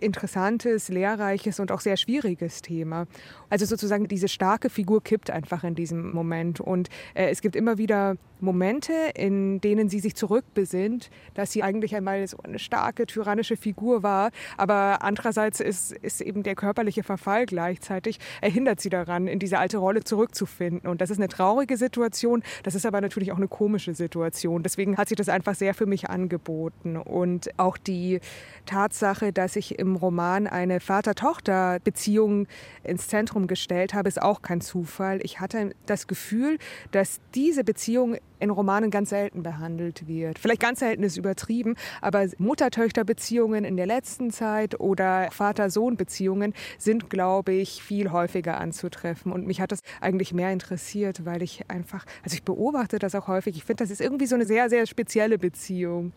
interessantes, 0.00 0.88
lehrreiches 0.88 1.60
und 1.60 1.70
auch 1.70 1.80
sehr 1.80 1.96
schwieriges 1.96 2.62
Thema. 2.62 3.06
Also 3.48 3.66
sozusagen 3.66 4.08
diese 4.08 4.28
starke 4.28 4.70
Figur 4.70 5.02
kippt 5.02 5.30
einfach 5.30 5.62
in 5.62 5.76
diesem 5.76 6.10
Moment. 6.12 6.60
Und 6.60 6.88
äh, 7.14 7.30
es 7.30 7.40
gibt 7.40 7.54
immer 7.54 7.78
wieder 7.78 8.16
Momente, 8.42 8.92
in 9.14 9.60
denen 9.60 9.88
sie 9.88 10.00
sich 10.00 10.14
zurückbesinnt, 10.14 11.10
dass 11.34 11.52
sie 11.52 11.62
eigentlich 11.62 11.94
einmal 11.94 12.26
so 12.26 12.38
eine 12.42 12.58
starke, 12.58 13.06
tyrannische 13.06 13.56
Figur 13.56 14.02
war, 14.02 14.30
aber 14.56 15.02
andererseits 15.02 15.60
ist, 15.60 15.92
ist 15.92 16.20
eben 16.20 16.42
der 16.42 16.54
körperliche 16.54 17.02
Verfall 17.02 17.46
gleichzeitig, 17.46 18.18
erhindert 18.40 18.80
sie 18.80 18.90
daran, 18.90 19.26
in 19.26 19.38
diese 19.38 19.58
alte 19.58 19.78
Rolle 19.78 20.04
zurückzufinden. 20.04 20.88
Und 20.88 21.00
das 21.00 21.10
ist 21.10 21.18
eine 21.18 21.28
traurige 21.28 21.76
Situation, 21.76 22.42
das 22.62 22.74
ist 22.74 22.86
aber 22.86 23.00
natürlich 23.00 23.32
auch 23.32 23.36
eine 23.36 23.48
komische 23.48 23.94
Situation. 23.94 24.62
Deswegen 24.62 24.96
hat 24.96 25.08
sich 25.08 25.16
das 25.16 25.28
einfach 25.28 25.54
sehr 25.54 25.74
für 25.74 25.86
mich 25.86 26.10
angeboten. 26.10 26.96
Und 26.96 27.50
auch 27.58 27.76
die 27.76 28.20
Tatsache, 28.66 29.32
dass 29.32 29.56
ich 29.56 29.78
im 29.78 29.96
Roman 29.96 30.46
eine 30.46 30.80
Vater-Tochter-Beziehung 30.80 32.46
ins 32.84 33.08
Zentrum 33.08 33.46
gestellt 33.46 33.94
habe, 33.94 34.08
ist 34.08 34.20
auch 34.20 34.42
kein 34.42 34.60
Zufall. 34.60 35.20
Ich 35.22 35.40
hatte 35.40 35.72
das 35.86 36.06
Gefühl, 36.06 36.58
dass 36.90 37.20
diese 37.34 37.64
Beziehung 37.64 38.16
in 38.40 38.50
Romanen 38.50 38.90
ganz 38.90 39.10
selten 39.10 39.42
behandelt 39.42 40.08
wird. 40.08 40.38
Vielleicht 40.38 40.60
ganz 40.60 40.80
selten 40.80 41.02
ist 41.02 41.16
übertrieben, 41.16 41.76
aber 42.00 42.26
Mutter-Töchter-Beziehungen 42.38 43.64
in 43.64 43.76
der 43.76 43.86
letzten 43.86 44.30
Zeit 44.30 44.80
oder 44.80 45.28
Vater-Sohn-Beziehungen 45.30 46.54
sind, 46.78 47.10
glaube 47.10 47.52
ich, 47.52 47.82
viel 47.82 48.10
häufiger 48.10 48.58
anzutreffen. 48.58 49.32
Und 49.32 49.46
mich 49.46 49.60
hat 49.60 49.72
das 49.72 49.80
eigentlich 50.00 50.32
mehr 50.32 50.52
interessiert, 50.52 51.24
weil 51.24 51.42
ich 51.42 51.70
einfach, 51.70 52.06
also 52.24 52.34
ich 52.34 52.42
beobachte 52.42 52.98
das 52.98 53.14
auch 53.14 53.28
häufig. 53.28 53.56
Ich 53.56 53.64
finde, 53.64 53.84
das 53.84 53.90
ist 53.90 54.00
irgendwie 54.00 54.26
so 54.26 54.34
eine 54.34 54.46
sehr, 54.46 54.68
sehr 54.70 54.86
spezielle 54.86 55.38
Beziehung. 55.38 56.12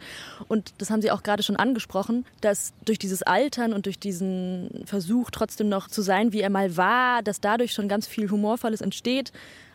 Und 0.47 0.73
das 0.77 0.89
haben 0.89 1.01
Sie 1.01 1.11
auch 1.11 1.23
gerade 1.23 1.43
schon 1.43 1.55
angesprochen, 1.57 2.25
dass 2.41 2.73
durch 2.85 2.99
dieses 2.99 3.23
Altern 3.23 3.73
und 3.73 3.85
durch 3.85 3.99
diesen 3.99 4.83
Versuch 4.85 5.29
trotzdem 5.31 5.69
noch 5.69 5.87
zu 5.87 6.01
sein, 6.01 6.33
wie 6.33 6.41
er 6.41 6.49
mal 6.49 6.77
war, 6.77 7.21
dass 7.21 7.41
dadurch 7.41 7.73
schon 7.73 7.87
ganz 7.87 8.07
viel 8.07 8.29
Humorvolles 8.29 8.81
entsteht. 8.81 9.31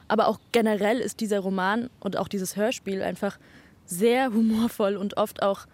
Aber 0.09 0.27
auch 0.29 0.41
generell 0.53 0.99
ist 0.99 1.21
dieser 1.21 1.41
Roman 1.41 1.91
und 2.01 2.17
auch 2.17 2.29
dieses 2.29 2.57
Hörspiel 2.57 3.03
einfach 3.03 3.39
sehr 3.87 4.33
humorvoll 4.33 4.97
und 4.97 5.17
oft 5.17 5.43
auch 5.43 5.67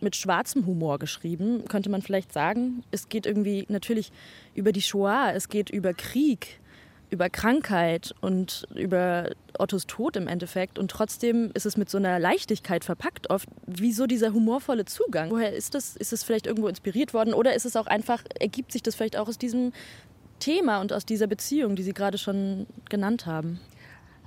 mit 0.00 0.16
schwarzem 0.16 0.66
Humor 0.66 0.98
geschrieben, 0.98 1.64
könnte 1.68 1.90
man 1.90 2.02
vielleicht 2.02 2.32
sagen. 2.32 2.84
Es 2.90 3.08
geht 3.08 3.26
irgendwie 3.26 3.66
natürlich 3.68 4.12
über 4.54 4.72
die 4.72 4.82
Shoah, 4.82 5.32
es 5.34 5.48
geht 5.48 5.70
über 5.70 5.92
Krieg, 5.92 6.60
über 7.10 7.30
Krankheit 7.30 8.14
und 8.20 8.66
über 8.74 9.30
Ottos 9.58 9.86
Tod 9.86 10.16
im 10.16 10.28
Endeffekt. 10.28 10.78
Und 10.78 10.90
trotzdem 10.90 11.50
ist 11.54 11.66
es 11.66 11.76
mit 11.76 11.88
so 11.88 11.98
einer 11.98 12.18
Leichtigkeit 12.18 12.84
verpackt 12.84 13.30
oft. 13.30 13.48
Wieso 13.66 14.06
dieser 14.06 14.32
humorvolle 14.32 14.84
Zugang? 14.84 15.30
Woher 15.30 15.54
ist 15.54 15.74
das? 15.74 15.96
Ist 15.96 16.12
es 16.12 16.22
vielleicht 16.22 16.46
irgendwo 16.46 16.68
inspiriert 16.68 17.14
worden? 17.14 17.34
Oder 17.34 17.54
ist 17.54 17.64
es 17.64 17.76
auch 17.76 17.86
einfach, 17.86 18.22
ergibt 18.38 18.72
sich 18.72 18.82
das 18.82 18.94
vielleicht 18.94 19.16
auch 19.16 19.28
aus 19.28 19.38
diesem 19.38 19.72
Thema 20.38 20.80
und 20.80 20.92
aus 20.92 21.04
dieser 21.04 21.26
Beziehung, 21.26 21.76
die 21.76 21.82
Sie 21.82 21.94
gerade 21.94 22.18
schon 22.18 22.66
genannt 22.88 23.26
haben? 23.26 23.60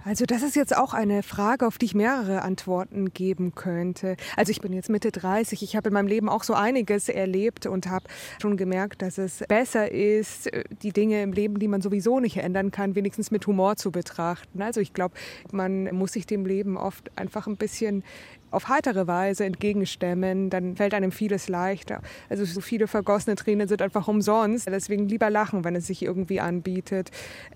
Also 0.04 0.26
das 0.26 0.42
ist 0.42 0.56
jetzt 0.56 0.76
auch 0.76 0.96
eine 0.96 1.22
Frage, 1.22 1.68
auf 1.68 1.78
die 1.78 1.86
ich 1.86 1.94
mehrere 1.94 2.42
Antworten 2.42 3.14
geben 3.14 3.54
könnte. 3.54 4.18
Also 4.36 4.52
ich 4.52 4.60
bin 4.60 4.74
jetzt 4.74 4.90
Mitte 4.90 5.12
30, 5.12 5.62
ich 5.62 5.76
habe 5.76 5.90
in 5.90 5.94
meinem 5.94 6.08
Leben 6.08 6.28
auch 6.28 6.44
so 6.44 6.56
einiges 6.56 7.08
erlebt 7.08 7.68
und 7.68 7.88
habe 7.88 8.06
schon 8.42 8.58
gemerkt, 8.58 9.04
dass 9.04 9.20
es 9.20 9.44
besser 9.48 9.92
ist, 9.92 10.50
die 10.82 10.92
Dinge 10.92 11.22
im 11.22 11.34
Leben, 11.34 11.60
die 11.60 11.68
man 11.68 11.82
sowieso 11.82 12.20
nicht 12.20 12.38
ändern 12.38 12.72
kann, 12.72 12.96
wenigstens 12.96 13.30
mit 13.30 13.46
Humor 13.46 13.76
zu 13.76 13.92
betrachten. 13.92 14.64
Also 14.64 14.82
ich 14.82 14.94
glaube, 14.94 15.14
man 15.52 15.94
muss 15.96 16.14
sich 16.14 16.26
dem 16.26 16.48
Leben 16.48 16.78
oft 16.78 17.12
einfach 17.16 17.46
ein 17.46 17.58
bisschen 17.58 18.04
auf 18.52 18.68
heitere 18.68 19.08
Weise 19.08 19.46
entgegenstemmen, 19.46 20.50
dann 20.50 20.76
fällt 20.76 20.94
einem 20.94 21.14
vieles 21.14 21.48
leichter. 21.48 22.02
Also 22.28 22.44
so 22.44 22.60
viele 22.60 22.88
vergossene 22.88 23.38
Tränen 23.38 23.70
sind 23.70 23.82
einfach 23.82 24.10
umsonst. 24.10 24.68
Deswegen 24.68 25.08
lieber 25.08 25.30
lachen, 25.30 25.64
wenn 25.64 25.74
es 25.74 25.88
sich 25.88 26.04
irgendwie 26.04 26.42
anbietet. 26.42 27.12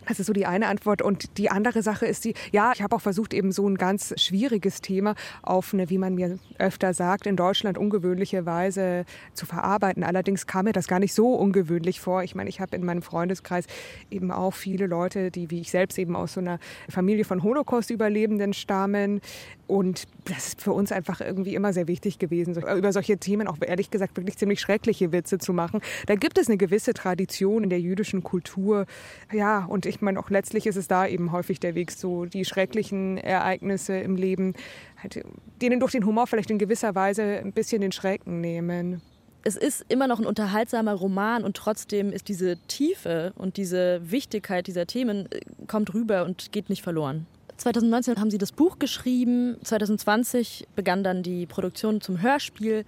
Das 0.08 0.22
ist 0.22 0.28
so 0.28 0.34
die 0.34 0.46
eine 0.46 0.68
Antwort. 0.68 1.02
Und 1.02 1.38
die 1.38 1.52
andere 1.52 1.82
Sache 1.82 2.06
ist 2.06 2.24
die, 2.24 2.34
ja, 2.52 2.72
ich 2.74 2.82
habe 2.82 2.96
auch 2.96 3.02
versucht, 3.02 3.34
eben 3.34 3.52
so 3.52 3.68
ein 3.68 3.78
ganz 3.78 4.14
schwieriges 4.18 4.82
Thema 4.82 5.16
auf 5.42 5.74
eine, 5.74 5.90
wie 5.90 5.98
man 5.98 6.16
mir 6.16 6.38
öfter 6.60 6.94
sagt, 6.94 7.28
in 7.28 7.36
Deutschland 7.36 7.78
ungewöhnliche 7.78 8.46
Weise 8.46 9.06
zu 9.34 9.46
verarbeiten. 9.46 10.04
Allerdings 10.04 10.48
kam 10.48 10.66
mir 10.66 10.74
das 10.74 10.88
gar 10.88 11.00
nicht 11.00 11.14
so 11.14 11.34
ungewöhnlich 11.34 12.00
vor. 12.00 12.24
Ich 12.24 12.36
meine, 12.36 12.50
ich 12.50 12.60
habe 12.60 12.76
in 12.76 12.86
meinem 12.86 13.02
Freundeskreis 13.02 13.66
eben 14.10 14.32
auch 14.32 14.54
viele 14.54 14.88
Leute, 14.88 15.32
die 15.32 15.52
wie 15.52 15.62
ich 15.62 15.72
selbst 15.72 15.98
eben 15.98 16.16
aus 16.16 16.34
so 16.34 16.40
einer 16.40 16.60
Familie 16.90 17.26
von 17.26 17.44
Holocaust-Überlebenden 17.44 18.54
stammen. 18.54 19.22
Und 19.68 20.04
das 20.26 20.50
ist 20.50 20.62
für 20.62 20.74
uns 20.74 20.92
einfach 20.92 21.22
irgendwie 21.22 21.56
immer 21.56 21.74
sehr 21.74 21.88
wichtig 21.88 22.20
gewesen, 22.20 22.56
über 22.56 22.92
solche 22.92 23.18
Themen 23.18 23.48
auch 23.48 23.58
ehrlich 23.62 23.90
gesagt 23.90 24.16
wirklich 24.18 24.38
ziemlich 24.38 24.60
schreckliche 24.60 25.12
Witze 25.12 25.38
zu 25.38 25.54
machen. 25.54 25.82
Da 26.06 26.16
gibt 26.16 26.38
es 26.38 26.48
eine 26.48 26.58
gewisse 26.58 26.94
Tradition 26.94 27.64
in 27.64 27.70
der 27.70 27.80
jüdischen 27.80 28.24
Kultur. 28.24 28.86
Ja, 29.34 29.66
und 29.66 29.86
ich 29.86 30.02
meine, 30.02 30.20
auch 30.20 30.30
letztlich 30.30 30.68
ist 30.68 30.76
es 30.76 30.88
da 30.88 31.08
eben 31.08 31.32
häufig 31.32 31.60
der 31.60 31.76
Weg, 31.76 31.92
so 31.92 32.26
die 32.26 32.46
schrecklichen 32.46 33.18
Ereignisse 33.18 33.98
im 33.98 34.16
Leben, 34.16 34.54
halt, 35.02 35.24
denen 35.62 35.80
durch 35.80 35.94
den 35.94 36.06
Humor 36.06 36.28
vielleicht 36.28 36.52
in 36.52 36.60
gewisser 36.60 36.94
Weise 36.94 37.24
ein 37.24 37.54
bisschen 37.54 37.82
den 37.82 37.92
Schrecken 37.92 38.42
nehmen 38.42 39.02
es 39.48 39.56
ist 39.56 39.86
immer 39.90 40.08
noch 40.08 40.20
ein 40.20 40.26
unterhaltsamer 40.26 40.94
Roman 40.94 41.44
und 41.44 41.56
trotzdem 41.56 42.12
ist 42.12 42.30
diese 42.30 42.58
Tiefe 42.68 43.32
und 43.36 43.58
diese 43.58 44.02
Wichtigkeit 44.04 44.66
dieser 44.66 44.88
Themen 44.88 45.32
äh, 45.32 45.40
kommt 45.68 45.94
rüber 45.94 46.26
und 46.26 46.52
geht 46.52 46.68
nicht 46.70 46.82
verloren. 46.82 47.28
2019 47.58 48.20
haben 48.20 48.32
sie 48.32 48.38
das 48.38 48.52
Buch 48.52 48.80
geschrieben, 48.80 49.58
2020 49.64 50.68
begann 50.76 51.04
dann 51.04 51.24
die 51.24 51.46
Produktion 51.46 52.02
zum 52.02 52.22
Hörspiel 52.22 52.86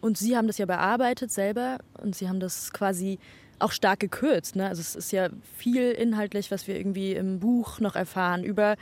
Und 0.00 0.16
Sie 0.16 0.36
haben 0.36 0.46
das 0.46 0.58
ja 0.58 0.66
bearbeitet 0.66 1.30
selber 1.30 1.78
und 2.02 2.14
Sie 2.14 2.28
haben 2.28 2.40
das 2.40 2.72
quasi 2.72 3.18
auch 3.58 3.72
stark 3.72 4.00
gekürzt. 4.00 4.56
Ne? 4.56 4.66
Also 4.66 4.80
es 4.80 4.96
ist 4.96 5.12
ja 5.12 5.28
viel 5.56 5.90
inhaltlich, 5.90 6.50
was 6.50 6.66
wir 6.66 6.76
irgendwie 6.76 7.12
im 7.12 7.40
Buch 7.40 7.80
noch 7.80 7.96
erfahren 7.96 8.42
über 8.42 8.76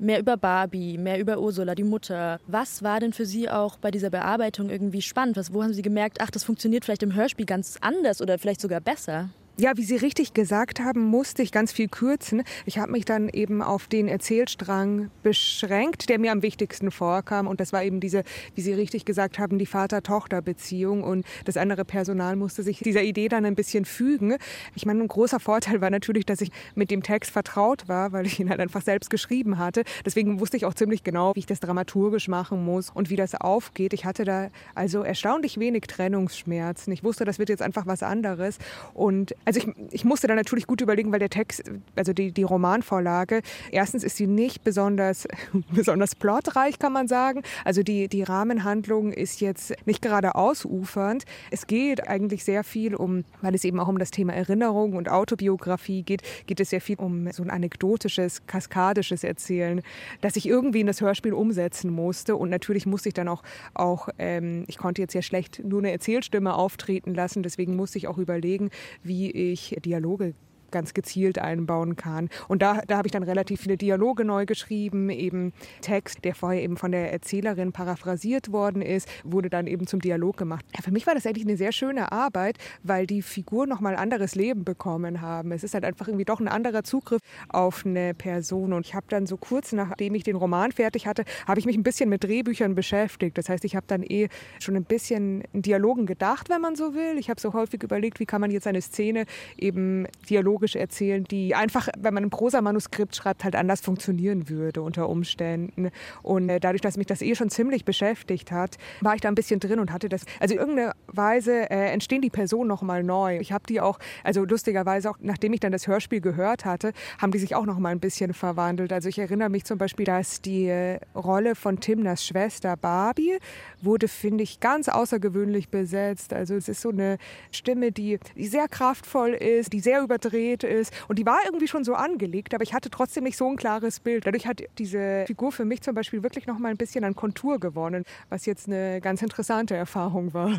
mehr 0.00 0.18
über 0.18 0.36
Barbie, 0.36 0.98
mehr 0.98 1.20
über 1.20 1.38
Ursula, 1.38 1.76
die 1.76 1.84
Mutter. 1.84 2.40
Was 2.48 2.82
war 2.82 2.98
denn 2.98 3.12
für 3.12 3.26
Sie 3.26 3.48
auch 3.48 3.78
bei 3.78 3.92
dieser 3.92 4.10
Bearbeitung 4.10 4.68
irgendwie 4.68 5.02
spannend? 5.02 5.36
Was, 5.36 5.52
wo 5.52 5.62
haben 5.62 5.72
Sie 5.72 5.82
gemerkt, 5.82 6.20
ach, 6.20 6.30
das 6.30 6.42
funktioniert 6.42 6.84
vielleicht 6.84 7.04
im 7.04 7.14
Hörspiel 7.14 7.46
ganz 7.46 7.78
anders 7.80 8.20
oder 8.20 8.38
vielleicht 8.38 8.60
sogar 8.60 8.80
besser? 8.80 9.30
Ja, 9.56 9.76
wie 9.76 9.84
Sie 9.84 9.94
richtig 9.94 10.34
gesagt 10.34 10.80
haben, 10.80 11.00
musste 11.00 11.40
ich 11.40 11.52
ganz 11.52 11.70
viel 11.70 11.86
kürzen. 11.86 12.42
Ich 12.66 12.78
habe 12.78 12.90
mich 12.90 13.04
dann 13.04 13.28
eben 13.28 13.62
auf 13.62 13.86
den 13.86 14.08
Erzählstrang 14.08 15.10
beschränkt, 15.22 16.08
der 16.08 16.18
mir 16.18 16.32
am 16.32 16.42
wichtigsten 16.42 16.90
vorkam. 16.90 17.46
Und 17.46 17.60
das 17.60 17.72
war 17.72 17.84
eben 17.84 18.00
diese, 18.00 18.24
wie 18.56 18.62
Sie 18.62 18.72
richtig 18.72 19.04
gesagt 19.04 19.38
haben, 19.38 19.60
die 19.60 19.66
Vater-Tochter-Beziehung. 19.66 21.04
Und 21.04 21.24
das 21.44 21.56
andere 21.56 21.84
Personal 21.84 22.34
musste 22.34 22.64
sich 22.64 22.80
dieser 22.80 23.02
Idee 23.02 23.28
dann 23.28 23.44
ein 23.44 23.54
bisschen 23.54 23.84
fügen. 23.84 24.34
Ich 24.74 24.86
meine, 24.86 25.02
ein 25.02 25.06
großer 25.06 25.38
Vorteil 25.38 25.80
war 25.80 25.90
natürlich, 25.90 26.26
dass 26.26 26.40
ich 26.40 26.50
mit 26.74 26.90
dem 26.90 27.04
Text 27.04 27.30
vertraut 27.30 27.86
war, 27.86 28.10
weil 28.10 28.26
ich 28.26 28.40
ihn 28.40 28.50
halt 28.50 28.58
einfach 28.58 28.82
selbst 28.82 29.08
geschrieben 29.08 29.58
hatte. 29.58 29.84
Deswegen 30.04 30.40
wusste 30.40 30.56
ich 30.56 30.66
auch 30.66 30.74
ziemlich 30.74 31.04
genau, 31.04 31.32
wie 31.36 31.40
ich 31.40 31.46
das 31.46 31.60
dramaturgisch 31.60 32.26
machen 32.26 32.64
muss 32.64 32.90
und 32.90 33.08
wie 33.08 33.16
das 33.16 33.36
aufgeht. 33.36 33.92
Ich 33.92 34.04
hatte 34.04 34.24
da 34.24 34.48
also 34.74 35.04
erstaunlich 35.04 35.60
wenig 35.60 35.82
Trennungsschmerzen. 35.82 36.92
Ich 36.92 37.04
wusste, 37.04 37.24
das 37.24 37.38
wird 37.38 37.50
jetzt 37.50 37.62
einfach 37.62 37.86
was 37.86 38.02
anderes. 38.02 38.58
Und 38.94 39.32
also 39.44 39.60
ich, 39.60 39.68
ich 39.90 40.04
musste 40.04 40.26
da 40.26 40.34
natürlich 40.34 40.66
gut 40.66 40.80
überlegen, 40.80 41.12
weil 41.12 41.18
der 41.18 41.30
Text, 41.30 41.64
also 41.96 42.12
die, 42.12 42.32
die 42.32 42.42
Romanvorlage, 42.42 43.42
erstens 43.70 44.04
ist 44.04 44.16
sie 44.16 44.26
nicht 44.26 44.64
besonders, 44.64 45.28
besonders 45.70 46.14
plotreich, 46.14 46.78
kann 46.78 46.92
man 46.92 47.08
sagen. 47.08 47.42
Also 47.64 47.82
die, 47.82 48.08
die 48.08 48.22
Rahmenhandlung 48.22 49.12
ist 49.12 49.40
jetzt 49.40 49.74
nicht 49.86 50.02
gerade 50.02 50.34
ausufernd. 50.34 51.24
Es 51.50 51.66
geht 51.66 52.08
eigentlich 52.08 52.44
sehr 52.44 52.64
viel 52.64 52.94
um, 52.94 53.24
weil 53.42 53.54
es 53.54 53.64
eben 53.64 53.80
auch 53.80 53.88
um 53.88 53.98
das 53.98 54.10
Thema 54.10 54.32
Erinnerung 54.32 54.94
und 54.94 55.08
Autobiografie 55.10 56.02
geht, 56.02 56.22
geht 56.46 56.60
es 56.60 56.70
sehr 56.70 56.80
viel 56.80 56.96
um 56.96 57.30
so 57.32 57.42
ein 57.42 57.50
anekdotisches, 57.50 58.46
kaskadisches 58.46 59.24
Erzählen, 59.24 59.82
das 60.20 60.36
ich 60.36 60.48
irgendwie 60.48 60.80
in 60.80 60.86
das 60.86 61.00
Hörspiel 61.00 61.32
umsetzen 61.32 61.90
musste. 61.90 62.36
Und 62.36 62.50
natürlich 62.50 62.86
musste 62.86 63.08
ich 63.08 63.14
dann 63.14 63.28
auch, 63.28 63.42
auch 63.74 64.08
ähm, 64.18 64.64
ich 64.68 64.78
konnte 64.78 65.02
jetzt 65.02 65.14
ja 65.14 65.22
schlecht 65.22 65.62
nur 65.64 65.80
eine 65.80 65.92
Erzählstimme 65.92 66.54
auftreten 66.54 67.14
lassen, 67.14 67.42
deswegen 67.42 67.76
musste 67.76 67.98
ich 67.98 68.08
auch 68.08 68.18
überlegen, 68.18 68.70
wie 69.02 69.33
ich 69.34 69.76
Dialoge 69.84 70.34
ganz 70.74 70.92
gezielt 70.92 71.38
einbauen 71.38 71.94
kann. 71.96 72.28
Und 72.48 72.60
da, 72.60 72.82
da 72.86 72.98
habe 72.98 73.06
ich 73.06 73.12
dann 73.12 73.22
relativ 73.22 73.60
viele 73.62 73.76
Dialoge 73.76 74.24
neu 74.24 74.44
geschrieben, 74.44 75.08
eben 75.08 75.52
Text, 75.80 76.24
der 76.24 76.34
vorher 76.34 76.62
eben 76.62 76.76
von 76.76 76.90
der 76.90 77.12
Erzählerin 77.12 77.72
paraphrasiert 77.72 78.50
worden 78.50 78.82
ist, 78.82 79.08
wurde 79.22 79.48
dann 79.48 79.68
eben 79.68 79.86
zum 79.86 80.00
Dialog 80.00 80.36
gemacht. 80.36 80.64
Ja, 80.74 80.82
für 80.82 80.90
mich 80.90 81.06
war 81.06 81.14
das 81.14 81.26
eigentlich 81.26 81.46
eine 81.46 81.56
sehr 81.56 81.70
schöne 81.70 82.10
Arbeit, 82.10 82.58
weil 82.82 83.06
die 83.06 83.22
Figuren 83.22 83.68
nochmal 83.68 83.94
anderes 83.94 84.34
Leben 84.34 84.64
bekommen 84.64 85.20
haben. 85.20 85.52
Es 85.52 85.62
ist 85.62 85.74
halt 85.74 85.84
einfach 85.84 86.08
irgendwie 86.08 86.24
doch 86.24 86.40
ein 86.40 86.48
anderer 86.48 86.82
Zugriff 86.82 87.20
auf 87.48 87.86
eine 87.86 88.14
Person. 88.14 88.72
Und 88.72 88.84
ich 88.84 88.94
habe 88.94 89.06
dann 89.08 89.26
so 89.26 89.36
kurz 89.36 89.72
nachdem 89.72 90.14
ich 90.14 90.24
den 90.24 90.36
Roman 90.36 90.72
fertig 90.72 91.06
hatte, 91.06 91.24
habe 91.46 91.60
ich 91.60 91.66
mich 91.66 91.76
ein 91.76 91.84
bisschen 91.84 92.08
mit 92.08 92.24
Drehbüchern 92.24 92.74
beschäftigt. 92.74 93.38
Das 93.38 93.48
heißt, 93.48 93.64
ich 93.64 93.76
habe 93.76 93.86
dann 93.86 94.02
eh 94.02 94.28
schon 94.58 94.74
ein 94.74 94.84
bisschen 94.84 95.42
in 95.52 95.62
Dialogen 95.62 96.06
gedacht, 96.06 96.48
wenn 96.50 96.60
man 96.60 96.74
so 96.74 96.94
will. 96.94 97.16
Ich 97.18 97.30
habe 97.30 97.40
so 97.40 97.52
häufig 97.52 97.82
überlegt, 97.82 98.18
wie 98.18 98.26
kann 98.26 98.40
man 98.40 98.50
jetzt 98.50 98.66
eine 98.66 98.82
Szene 98.82 99.26
eben 99.56 100.06
Dialoge 100.28 100.63
dialogisch 100.64 100.76
erzählen, 100.76 101.24
die 101.24 101.54
einfach, 101.54 101.88
wenn 101.98 102.14
man 102.14 102.24
ein 102.24 102.30
Prosa-Manuskript 102.30 103.14
schreibt, 103.14 103.44
halt 103.44 103.56
anders 103.56 103.80
funktionieren 103.80 104.48
würde 104.48 104.82
unter 104.82 105.08
Umständen. 105.08 105.90
Und 106.22 106.48
äh, 106.48 106.60
dadurch, 106.60 106.80
dass 106.80 106.96
mich 106.96 107.06
das 107.06 107.22
eh 107.22 107.34
schon 107.34 107.50
ziemlich 107.50 107.84
beschäftigt 107.84 108.50
hat, 108.50 108.76
war 109.00 109.14
ich 109.14 109.20
da 109.20 109.28
ein 109.28 109.34
bisschen 109.34 109.60
drin 109.60 109.78
und 109.78 109.92
hatte 109.92 110.08
das. 110.08 110.22
Also 110.40 110.54
in 110.54 110.60
irgendeiner 110.60 110.94
Weise 111.08 111.70
äh, 111.70 111.92
entstehen 111.92 112.22
die 112.22 112.30
Personen 112.30 112.68
nochmal 112.68 113.02
neu. 113.02 113.38
Ich 113.38 113.52
habe 113.52 113.64
die 113.68 113.80
auch, 113.80 113.98
also 114.22 114.44
lustigerweise 114.44 115.10
auch, 115.10 115.18
nachdem 115.20 115.52
ich 115.52 115.60
dann 115.60 115.72
das 115.72 115.86
Hörspiel 115.86 116.20
gehört 116.20 116.64
hatte, 116.64 116.92
haben 117.18 117.32
die 117.32 117.38
sich 117.38 117.54
auch 117.54 117.66
nochmal 117.66 117.92
ein 117.92 118.00
bisschen 118.00 118.32
verwandelt. 118.32 118.92
Also 118.92 119.08
ich 119.08 119.18
erinnere 119.18 119.50
mich 119.50 119.64
zum 119.64 119.78
Beispiel, 119.78 120.06
dass 120.06 120.40
die 120.40 120.66
äh, 120.68 120.98
Rolle 121.14 121.54
von 121.54 121.80
Timners 121.80 122.24
Schwester 122.24 122.76
Barbie 122.76 123.38
wurde, 123.82 124.08
finde 124.08 124.44
ich, 124.44 124.60
ganz 124.60 124.88
außergewöhnlich 124.88 125.68
besetzt. 125.68 126.32
Also 126.32 126.54
es 126.54 126.68
ist 126.68 126.80
so 126.80 126.90
eine 126.90 127.18
Stimme, 127.50 127.92
die, 127.92 128.18
die 128.36 128.46
sehr 128.46 128.68
kraftvoll 128.68 129.34
ist, 129.34 129.72
die 129.72 129.80
sehr 129.80 130.02
überdreht 130.02 130.43
gedreht 130.44 130.64
ist. 130.64 130.92
Und 131.08 131.18
die 131.18 131.26
war 131.26 131.38
irgendwie 131.44 131.68
schon 131.68 131.84
so 131.84 131.94
angelegt, 131.94 132.54
aber 132.54 132.62
ich 132.62 132.74
hatte 132.74 132.90
trotzdem 132.90 133.24
nicht 133.24 133.36
so 133.36 133.48
ein 133.48 133.56
klares 133.56 134.00
Bild. 134.00 134.26
Dadurch 134.26 134.46
hat 134.46 134.62
diese 134.78 135.24
Figur 135.26 135.52
für 135.52 135.64
mich 135.64 135.82
zum 135.82 135.94
Beispiel 135.94 136.22
wirklich 136.22 136.46
noch 136.46 136.58
mal 136.58 136.68
ein 136.68 136.76
bisschen 136.76 137.04
an 137.04 137.14
Kontur 137.14 137.58
gewonnen, 137.58 138.04
was 138.28 138.46
jetzt 138.46 138.68
eine 138.68 139.00
ganz 139.00 139.22
interessante 139.22 139.74
Erfahrung 139.74 140.34
war. 140.34 140.58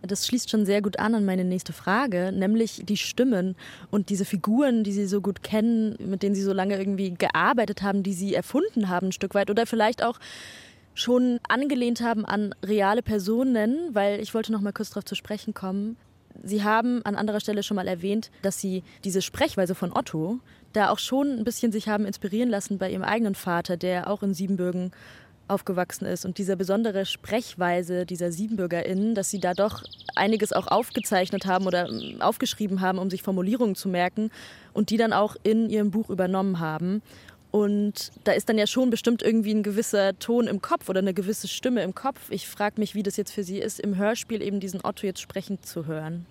Das 0.00 0.28
schließt 0.28 0.48
schon 0.48 0.64
sehr 0.64 0.80
gut 0.80 1.00
an 1.00 1.16
an 1.16 1.24
meine 1.24 1.44
nächste 1.44 1.72
Frage, 1.72 2.30
nämlich 2.32 2.82
die 2.84 2.96
Stimmen 2.96 3.56
und 3.90 4.10
diese 4.10 4.24
Figuren, 4.24 4.84
die 4.84 4.92
Sie 4.92 5.06
so 5.06 5.20
gut 5.20 5.42
kennen, 5.42 5.96
mit 5.98 6.22
denen 6.22 6.36
Sie 6.36 6.42
so 6.42 6.52
lange 6.52 6.78
irgendwie 6.78 7.14
gearbeitet 7.14 7.82
haben, 7.82 8.04
die 8.04 8.12
Sie 8.12 8.32
erfunden 8.32 8.88
haben 8.88 9.08
ein 9.08 9.12
Stück 9.12 9.34
weit 9.34 9.50
oder 9.50 9.66
vielleicht 9.66 10.04
auch 10.04 10.20
schon 10.94 11.40
angelehnt 11.48 12.00
haben 12.00 12.24
an 12.24 12.54
reale 12.64 13.02
Personen, 13.02 13.92
weil 13.92 14.20
ich 14.20 14.34
wollte 14.34 14.52
noch 14.52 14.60
mal 14.60 14.72
kurz 14.72 14.90
darauf 14.90 15.04
zu 15.04 15.16
sprechen 15.16 15.52
kommen. 15.52 15.96
Sie 16.42 16.62
haben 16.62 17.04
an 17.04 17.16
anderer 17.16 17.40
Stelle 17.40 17.62
schon 17.62 17.76
mal 17.76 17.88
erwähnt, 17.88 18.30
dass 18.42 18.60
Sie 18.60 18.82
diese 19.04 19.22
Sprechweise 19.22 19.74
von 19.74 19.92
Otto 19.92 20.38
da 20.72 20.90
auch 20.90 20.98
schon 20.98 21.38
ein 21.38 21.44
bisschen 21.44 21.72
sich 21.72 21.88
haben 21.88 22.04
inspirieren 22.04 22.50
lassen 22.50 22.78
bei 22.78 22.90
Ihrem 22.90 23.02
eigenen 23.02 23.34
Vater, 23.34 23.76
der 23.76 24.08
auch 24.08 24.22
in 24.22 24.34
Siebenbürgen 24.34 24.92
aufgewachsen 25.48 26.04
ist 26.04 26.24
und 26.24 26.38
diese 26.38 26.56
besondere 26.56 27.06
Sprechweise 27.06 28.06
dieser 28.06 28.30
SiebenbürgerInnen, 28.30 29.14
dass 29.14 29.30
sie 29.30 29.40
da 29.40 29.54
doch 29.54 29.82
einiges 30.14 30.52
auch 30.52 30.66
aufgezeichnet 30.66 31.46
haben 31.46 31.66
oder 31.66 31.88
ähm, 31.88 32.20
aufgeschrieben 32.20 32.80
haben, 32.80 32.98
um 32.98 33.10
sich 33.10 33.22
Formulierungen 33.22 33.74
zu 33.74 33.88
merken 33.88 34.30
und 34.72 34.90
die 34.90 34.96
dann 34.96 35.12
auch 35.12 35.36
in 35.42 35.70
ihrem 35.70 35.90
Buch 35.90 36.10
übernommen 36.10 36.60
haben. 36.60 37.02
Und 37.50 38.12
da 38.24 38.32
ist 38.32 38.48
dann 38.48 38.58
ja 38.58 38.66
schon 38.66 38.90
bestimmt 38.90 39.22
irgendwie 39.22 39.54
ein 39.54 39.62
gewisser 39.62 40.18
Ton 40.18 40.46
im 40.46 40.60
Kopf 40.60 40.88
oder 40.88 40.98
eine 40.98 41.14
gewisse 41.14 41.48
Stimme 41.48 41.82
im 41.82 41.94
Kopf. 41.94 42.30
Ich 42.30 42.46
frage 42.46 42.78
mich, 42.78 42.94
wie 42.94 43.02
das 43.02 43.16
jetzt 43.16 43.32
für 43.32 43.42
Sie 43.42 43.58
ist, 43.58 43.80
im 43.80 43.96
Hörspiel 43.96 44.42
eben 44.42 44.60
diesen 44.60 44.84
Otto 44.84 45.06
jetzt 45.06 45.20
sprechend 45.20 45.64
zu 45.64 45.86
hören. 45.86 46.26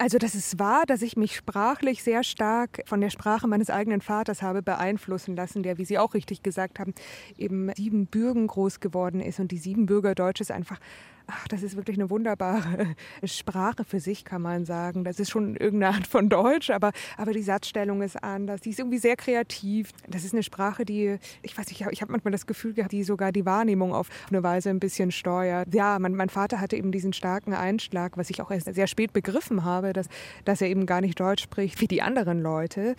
Also 0.00 0.16
das 0.16 0.34
ist 0.34 0.58
wahr, 0.58 0.84
dass 0.86 1.02
ich 1.02 1.18
mich 1.18 1.36
sprachlich 1.36 2.02
sehr 2.02 2.24
stark 2.24 2.80
von 2.86 3.02
der 3.02 3.10
Sprache 3.10 3.46
meines 3.46 3.68
eigenen 3.68 4.00
Vaters 4.00 4.40
habe 4.40 4.62
beeinflussen 4.62 5.36
lassen, 5.36 5.62
der, 5.62 5.76
wie 5.76 5.84
Sie 5.84 5.98
auch 5.98 6.14
richtig 6.14 6.42
gesagt 6.42 6.78
haben, 6.78 6.94
eben 7.36 7.70
sieben 7.76 8.06
Bürgen 8.06 8.46
groß 8.46 8.80
geworden 8.80 9.20
ist 9.20 9.40
und 9.40 9.52
die 9.52 9.58
Siebenbürger 9.58 10.14
Deutsch 10.14 10.40
ist 10.40 10.52
einfach 10.52 10.80
ach, 11.26 11.48
das 11.48 11.62
ist 11.62 11.76
wirklich 11.76 11.98
eine 11.98 12.10
wunderbare 12.10 12.94
Sprache 13.24 13.84
für 13.84 14.00
sich, 14.00 14.24
kann 14.24 14.42
man 14.42 14.64
sagen. 14.64 15.04
Das 15.04 15.20
ist 15.20 15.30
schon 15.30 15.56
irgendeine 15.56 15.96
Art 15.96 16.06
von 16.06 16.28
Deutsch, 16.28 16.70
aber, 16.70 16.92
aber 17.16 17.32
die 17.32 17.42
Satzstellung 17.42 18.02
ist 18.02 18.22
anders. 18.22 18.60
Die 18.60 18.70
ist 18.70 18.78
irgendwie 18.78 18.98
sehr 18.98 19.16
kreativ. 19.16 19.90
Das 20.08 20.24
ist 20.24 20.32
eine 20.32 20.42
Sprache, 20.42 20.84
die, 20.84 21.18
ich 21.42 21.56
weiß 21.56 21.68
nicht, 21.68 21.86
ich 21.90 22.02
habe 22.02 22.12
manchmal 22.12 22.32
das 22.32 22.46
Gefühl 22.46 22.74
gehabt, 22.74 22.92
die 22.92 23.04
sogar 23.04 23.32
die 23.32 23.46
Wahrnehmung 23.46 23.94
auf 23.94 24.08
eine 24.28 24.42
Weise 24.42 24.70
ein 24.70 24.80
bisschen 24.80 25.10
steuert. 25.10 25.74
Ja, 25.74 25.98
mein, 25.98 26.14
mein 26.14 26.28
Vater 26.28 26.60
hatte 26.60 26.76
eben 26.76 26.92
diesen 26.92 27.12
starken 27.12 27.54
Einschlag, 27.54 28.16
was 28.16 28.30
ich 28.30 28.40
auch 28.40 28.50
erst 28.50 28.72
sehr 28.74 28.86
spät 28.86 29.12
begriffen 29.12 29.64
habe, 29.64 29.92
dass, 29.92 30.08
dass 30.44 30.60
er 30.60 30.68
eben 30.68 30.86
gar 30.86 31.00
nicht 31.00 31.18
Deutsch 31.18 31.42
spricht 31.42 31.80
wie 31.80 31.88
die 31.88 32.02
anderen 32.02 32.40
Leute. 32.40 32.94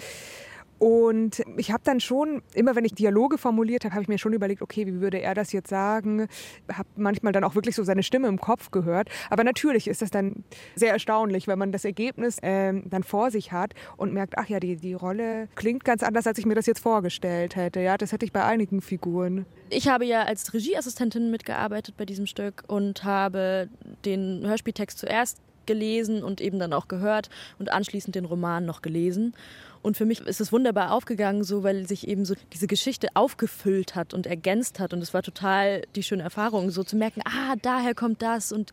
Und 0.81 1.43
ich 1.57 1.71
habe 1.71 1.83
dann 1.83 1.99
schon, 1.99 2.41
immer 2.55 2.75
wenn 2.75 2.85
ich 2.85 2.95
Dialoge 2.95 3.37
formuliert 3.37 3.85
habe, 3.85 3.93
habe 3.93 4.01
ich 4.01 4.07
mir 4.07 4.17
schon 4.17 4.33
überlegt, 4.33 4.63
okay, 4.63 4.87
wie 4.87 4.99
würde 4.99 5.21
er 5.21 5.35
das 5.35 5.51
jetzt 5.51 5.69
sagen? 5.69 6.27
Habe 6.73 6.89
manchmal 6.95 7.33
dann 7.33 7.43
auch 7.43 7.53
wirklich 7.53 7.75
so 7.75 7.83
seine 7.83 8.01
Stimme 8.01 8.27
im 8.27 8.41
Kopf 8.41 8.71
gehört. 8.71 9.07
Aber 9.29 9.43
natürlich 9.43 9.87
ist 9.87 10.01
das 10.01 10.09
dann 10.09 10.43
sehr 10.73 10.91
erstaunlich, 10.91 11.47
wenn 11.47 11.59
man 11.59 11.71
das 11.71 11.85
Ergebnis 11.85 12.37
ähm, 12.41 12.85
dann 12.89 13.03
vor 13.03 13.29
sich 13.29 13.51
hat 13.51 13.75
und 13.95 14.11
merkt, 14.11 14.39
ach 14.39 14.49
ja, 14.49 14.59
die, 14.59 14.75
die 14.75 14.95
Rolle 14.95 15.49
klingt 15.53 15.83
ganz 15.83 16.01
anders, 16.01 16.25
als 16.25 16.39
ich 16.39 16.47
mir 16.47 16.55
das 16.55 16.65
jetzt 16.65 16.79
vorgestellt 16.79 17.55
hätte. 17.55 17.79
Ja, 17.79 17.95
das 17.95 18.11
hätte 18.11 18.25
ich 18.25 18.31
bei 18.31 18.43
einigen 18.43 18.81
Figuren. 18.81 19.45
Ich 19.69 19.87
habe 19.87 20.05
ja 20.05 20.23
als 20.23 20.51
Regieassistentin 20.51 21.29
mitgearbeitet 21.29 21.93
bei 21.95 22.05
diesem 22.05 22.25
Stück 22.25 22.63
und 22.65 23.03
habe 23.03 23.69
den 24.03 24.41
Hörspieltext 24.47 24.97
zuerst 24.97 25.37
gelesen 25.67 26.23
und 26.23 26.41
eben 26.41 26.59
dann 26.59 26.73
auch 26.73 26.87
gehört 26.87 27.29
und 27.59 27.71
anschließend 27.71 28.15
den 28.15 28.25
Roman 28.25 28.65
noch 28.65 28.81
gelesen. 28.81 29.33
Und 29.81 29.97
für 29.97 30.05
mich 30.05 30.21
ist 30.21 30.41
es 30.41 30.51
wunderbar 30.51 30.91
aufgegangen, 30.91 31.43
so 31.43 31.63
weil 31.63 31.87
sich 31.87 32.07
eben 32.07 32.25
so 32.25 32.35
diese 32.53 32.67
Geschichte 32.67 33.07
aufgefüllt 33.15 33.95
hat 33.95 34.13
und 34.13 34.27
ergänzt 34.27 34.79
hat. 34.79 34.93
Und 34.93 35.01
es 35.01 35.13
war 35.13 35.23
total 35.23 35.81
die 35.95 36.03
schöne 36.03 36.23
Erfahrung, 36.23 36.69
so 36.69 36.83
zu 36.83 36.95
merken, 36.95 37.21
ah, 37.25 37.55
daher 37.61 37.95
kommt 37.95 38.21
das 38.21 38.51
und 38.51 38.71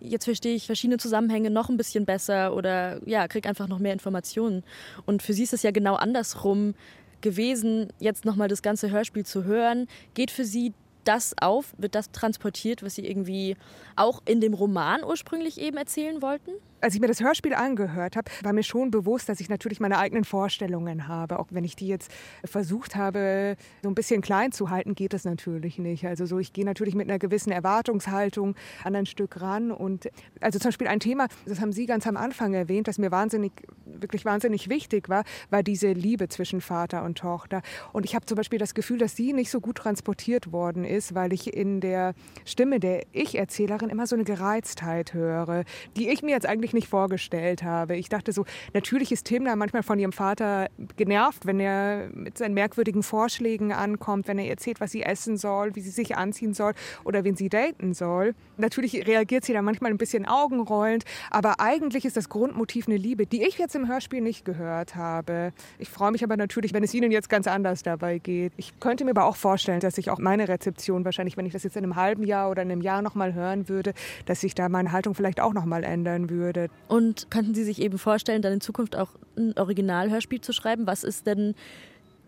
jetzt 0.00 0.24
verstehe 0.24 0.54
ich 0.54 0.66
verschiedene 0.66 0.98
Zusammenhänge 0.98 1.50
noch 1.50 1.68
ein 1.68 1.76
bisschen 1.76 2.04
besser 2.04 2.54
oder 2.54 3.00
ja, 3.06 3.28
kriege 3.28 3.48
einfach 3.48 3.68
noch 3.68 3.78
mehr 3.78 3.92
Informationen. 3.92 4.64
Und 5.06 5.22
für 5.22 5.32
sie 5.32 5.44
ist 5.44 5.52
es 5.52 5.62
ja 5.62 5.70
genau 5.70 5.94
andersrum 5.94 6.74
gewesen, 7.20 7.88
jetzt 7.98 8.24
nochmal 8.24 8.48
das 8.48 8.62
ganze 8.62 8.90
Hörspiel 8.90 9.26
zu 9.26 9.44
hören. 9.44 9.88
Geht 10.14 10.30
für 10.30 10.44
sie 10.44 10.72
das 11.04 11.34
auf? 11.40 11.74
Wird 11.78 11.94
das 11.94 12.10
transportiert, 12.10 12.82
was 12.82 12.96
Sie 12.96 13.06
irgendwie 13.06 13.56
auch 13.96 14.20
in 14.26 14.40
dem 14.40 14.54
Roman 14.54 15.02
ursprünglich 15.04 15.58
eben 15.58 15.76
erzählen 15.78 16.20
wollten? 16.20 16.50
Als 16.80 16.94
ich 16.94 17.00
mir 17.00 17.06
das 17.06 17.20
Hörspiel 17.20 17.54
angehört 17.54 18.16
habe, 18.16 18.30
war 18.42 18.52
mir 18.52 18.62
schon 18.62 18.90
bewusst, 18.90 19.28
dass 19.28 19.40
ich 19.40 19.48
natürlich 19.48 19.80
meine 19.80 19.98
eigenen 19.98 20.24
Vorstellungen 20.24 21.08
habe. 21.08 21.38
Auch 21.38 21.46
wenn 21.50 21.64
ich 21.64 21.76
die 21.76 21.88
jetzt 21.88 22.10
versucht 22.44 22.96
habe, 22.96 23.56
so 23.82 23.88
ein 23.88 23.94
bisschen 23.94 24.20
klein 24.20 24.52
zu 24.52 24.70
halten, 24.70 24.94
geht 24.94 25.12
das 25.12 25.24
natürlich 25.24 25.78
nicht. 25.78 26.06
Also 26.06 26.26
so, 26.26 26.38
ich 26.38 26.52
gehe 26.52 26.64
natürlich 26.64 26.94
mit 26.94 27.08
einer 27.08 27.18
gewissen 27.18 27.50
Erwartungshaltung 27.50 28.54
an 28.84 28.94
ein 28.94 29.06
Stück 29.06 29.40
ran. 29.40 29.70
Und 29.70 30.08
also 30.40 30.58
zum 30.58 30.68
Beispiel 30.68 30.88
ein 30.88 31.00
Thema, 31.00 31.28
das 31.46 31.60
haben 31.60 31.72
Sie 31.72 31.86
ganz 31.86 32.06
am 32.06 32.16
Anfang 32.16 32.54
erwähnt, 32.54 32.88
das 32.88 32.98
mir 32.98 33.10
wahnsinnig, 33.10 33.52
wirklich 33.84 34.24
wahnsinnig 34.24 34.68
wichtig 34.68 35.08
war, 35.08 35.24
war 35.50 35.62
diese 35.62 35.92
Liebe 35.92 36.28
zwischen 36.28 36.60
Vater 36.60 37.04
und 37.04 37.18
Tochter. 37.18 37.62
Und 37.92 38.04
ich 38.04 38.14
habe 38.14 38.26
zum 38.26 38.36
Beispiel 38.36 38.58
das 38.58 38.74
Gefühl, 38.74 38.98
dass 38.98 39.16
sie 39.16 39.32
nicht 39.32 39.50
so 39.50 39.60
gut 39.60 39.78
transportiert 39.78 40.52
worden 40.52 40.84
ist, 40.84 41.14
weil 41.14 41.32
ich 41.32 41.54
in 41.54 41.80
der 41.80 42.14
Stimme 42.44 42.80
der 42.80 43.04
Ich-Erzählerin 43.12 43.88
immer 43.88 44.06
so 44.06 44.16
eine 44.16 44.24
Gereiztheit 44.24 45.14
höre, 45.14 45.64
die 45.96 46.08
ich 46.08 46.22
mir 46.22 46.30
jetzt 46.30 46.46
eigentlich 46.46 46.67
nicht 46.72 46.88
vorgestellt 46.88 47.62
habe. 47.62 47.96
Ich 47.96 48.08
dachte 48.08 48.32
so, 48.32 48.44
natürlich 48.74 49.12
ist 49.12 49.26
Tim 49.26 49.44
da 49.44 49.56
manchmal 49.56 49.82
von 49.82 49.98
ihrem 49.98 50.12
Vater 50.12 50.68
genervt, 50.96 51.46
wenn 51.46 51.60
er 51.60 52.08
mit 52.12 52.38
seinen 52.38 52.54
merkwürdigen 52.54 53.02
Vorschlägen 53.02 53.72
ankommt, 53.72 54.28
wenn 54.28 54.38
er 54.38 54.48
erzählt, 54.48 54.80
was 54.80 54.92
sie 54.92 55.02
essen 55.02 55.36
soll, 55.36 55.74
wie 55.74 55.80
sie 55.80 55.90
sich 55.90 56.16
anziehen 56.16 56.54
soll 56.54 56.72
oder 57.04 57.24
wen 57.24 57.36
sie 57.36 57.48
daten 57.48 57.94
soll. 57.94 58.34
Natürlich 58.56 59.06
reagiert 59.06 59.44
sie 59.44 59.52
da 59.52 59.62
manchmal 59.62 59.90
ein 59.90 59.98
bisschen 59.98 60.26
augenrollend, 60.26 61.04
aber 61.30 61.60
eigentlich 61.60 62.04
ist 62.04 62.16
das 62.16 62.28
Grundmotiv 62.28 62.88
eine 62.88 62.96
Liebe, 62.96 63.26
die 63.26 63.42
ich 63.42 63.58
jetzt 63.58 63.74
im 63.74 63.88
Hörspiel 63.88 64.20
nicht 64.20 64.44
gehört 64.44 64.96
habe. 64.96 65.52
Ich 65.78 65.88
freue 65.88 66.10
mich 66.10 66.24
aber 66.24 66.36
natürlich, 66.36 66.74
wenn 66.74 66.82
es 66.82 66.92
Ihnen 66.94 67.10
jetzt 67.10 67.28
ganz 67.28 67.46
anders 67.46 67.82
dabei 67.82 68.18
geht. 68.18 68.52
Ich 68.56 68.80
könnte 68.80 69.04
mir 69.04 69.12
aber 69.12 69.24
auch 69.24 69.36
vorstellen, 69.36 69.80
dass 69.80 69.94
sich 69.94 70.10
auch 70.10 70.18
meine 70.18 70.48
Rezeption 70.48 71.04
wahrscheinlich, 71.04 71.36
wenn 71.36 71.46
ich 71.46 71.52
das 71.52 71.62
jetzt 71.62 71.76
in 71.76 71.84
einem 71.84 71.96
halben 71.96 72.24
Jahr 72.24 72.50
oder 72.50 72.62
in 72.62 72.70
einem 72.70 72.80
Jahr 72.80 73.02
nochmal 73.02 73.34
hören 73.34 73.68
würde, 73.68 73.94
dass 74.26 74.40
sich 74.40 74.54
da 74.54 74.68
meine 74.68 74.92
Haltung 74.92 75.14
vielleicht 75.14 75.40
auch 75.40 75.52
nochmal 75.52 75.84
ändern 75.84 76.30
würde. 76.30 76.57
Und 76.88 77.30
könnten 77.30 77.54
Sie 77.54 77.64
sich 77.64 77.80
eben 77.80 77.98
vorstellen, 77.98 78.42
dann 78.42 78.52
in 78.52 78.60
Zukunft 78.60 78.96
auch 78.96 79.10
ein 79.36 79.56
Originalhörspiel 79.56 80.40
zu 80.40 80.52
schreiben? 80.52 80.86
Was 80.86 81.04
ist 81.04 81.26
denn 81.26 81.54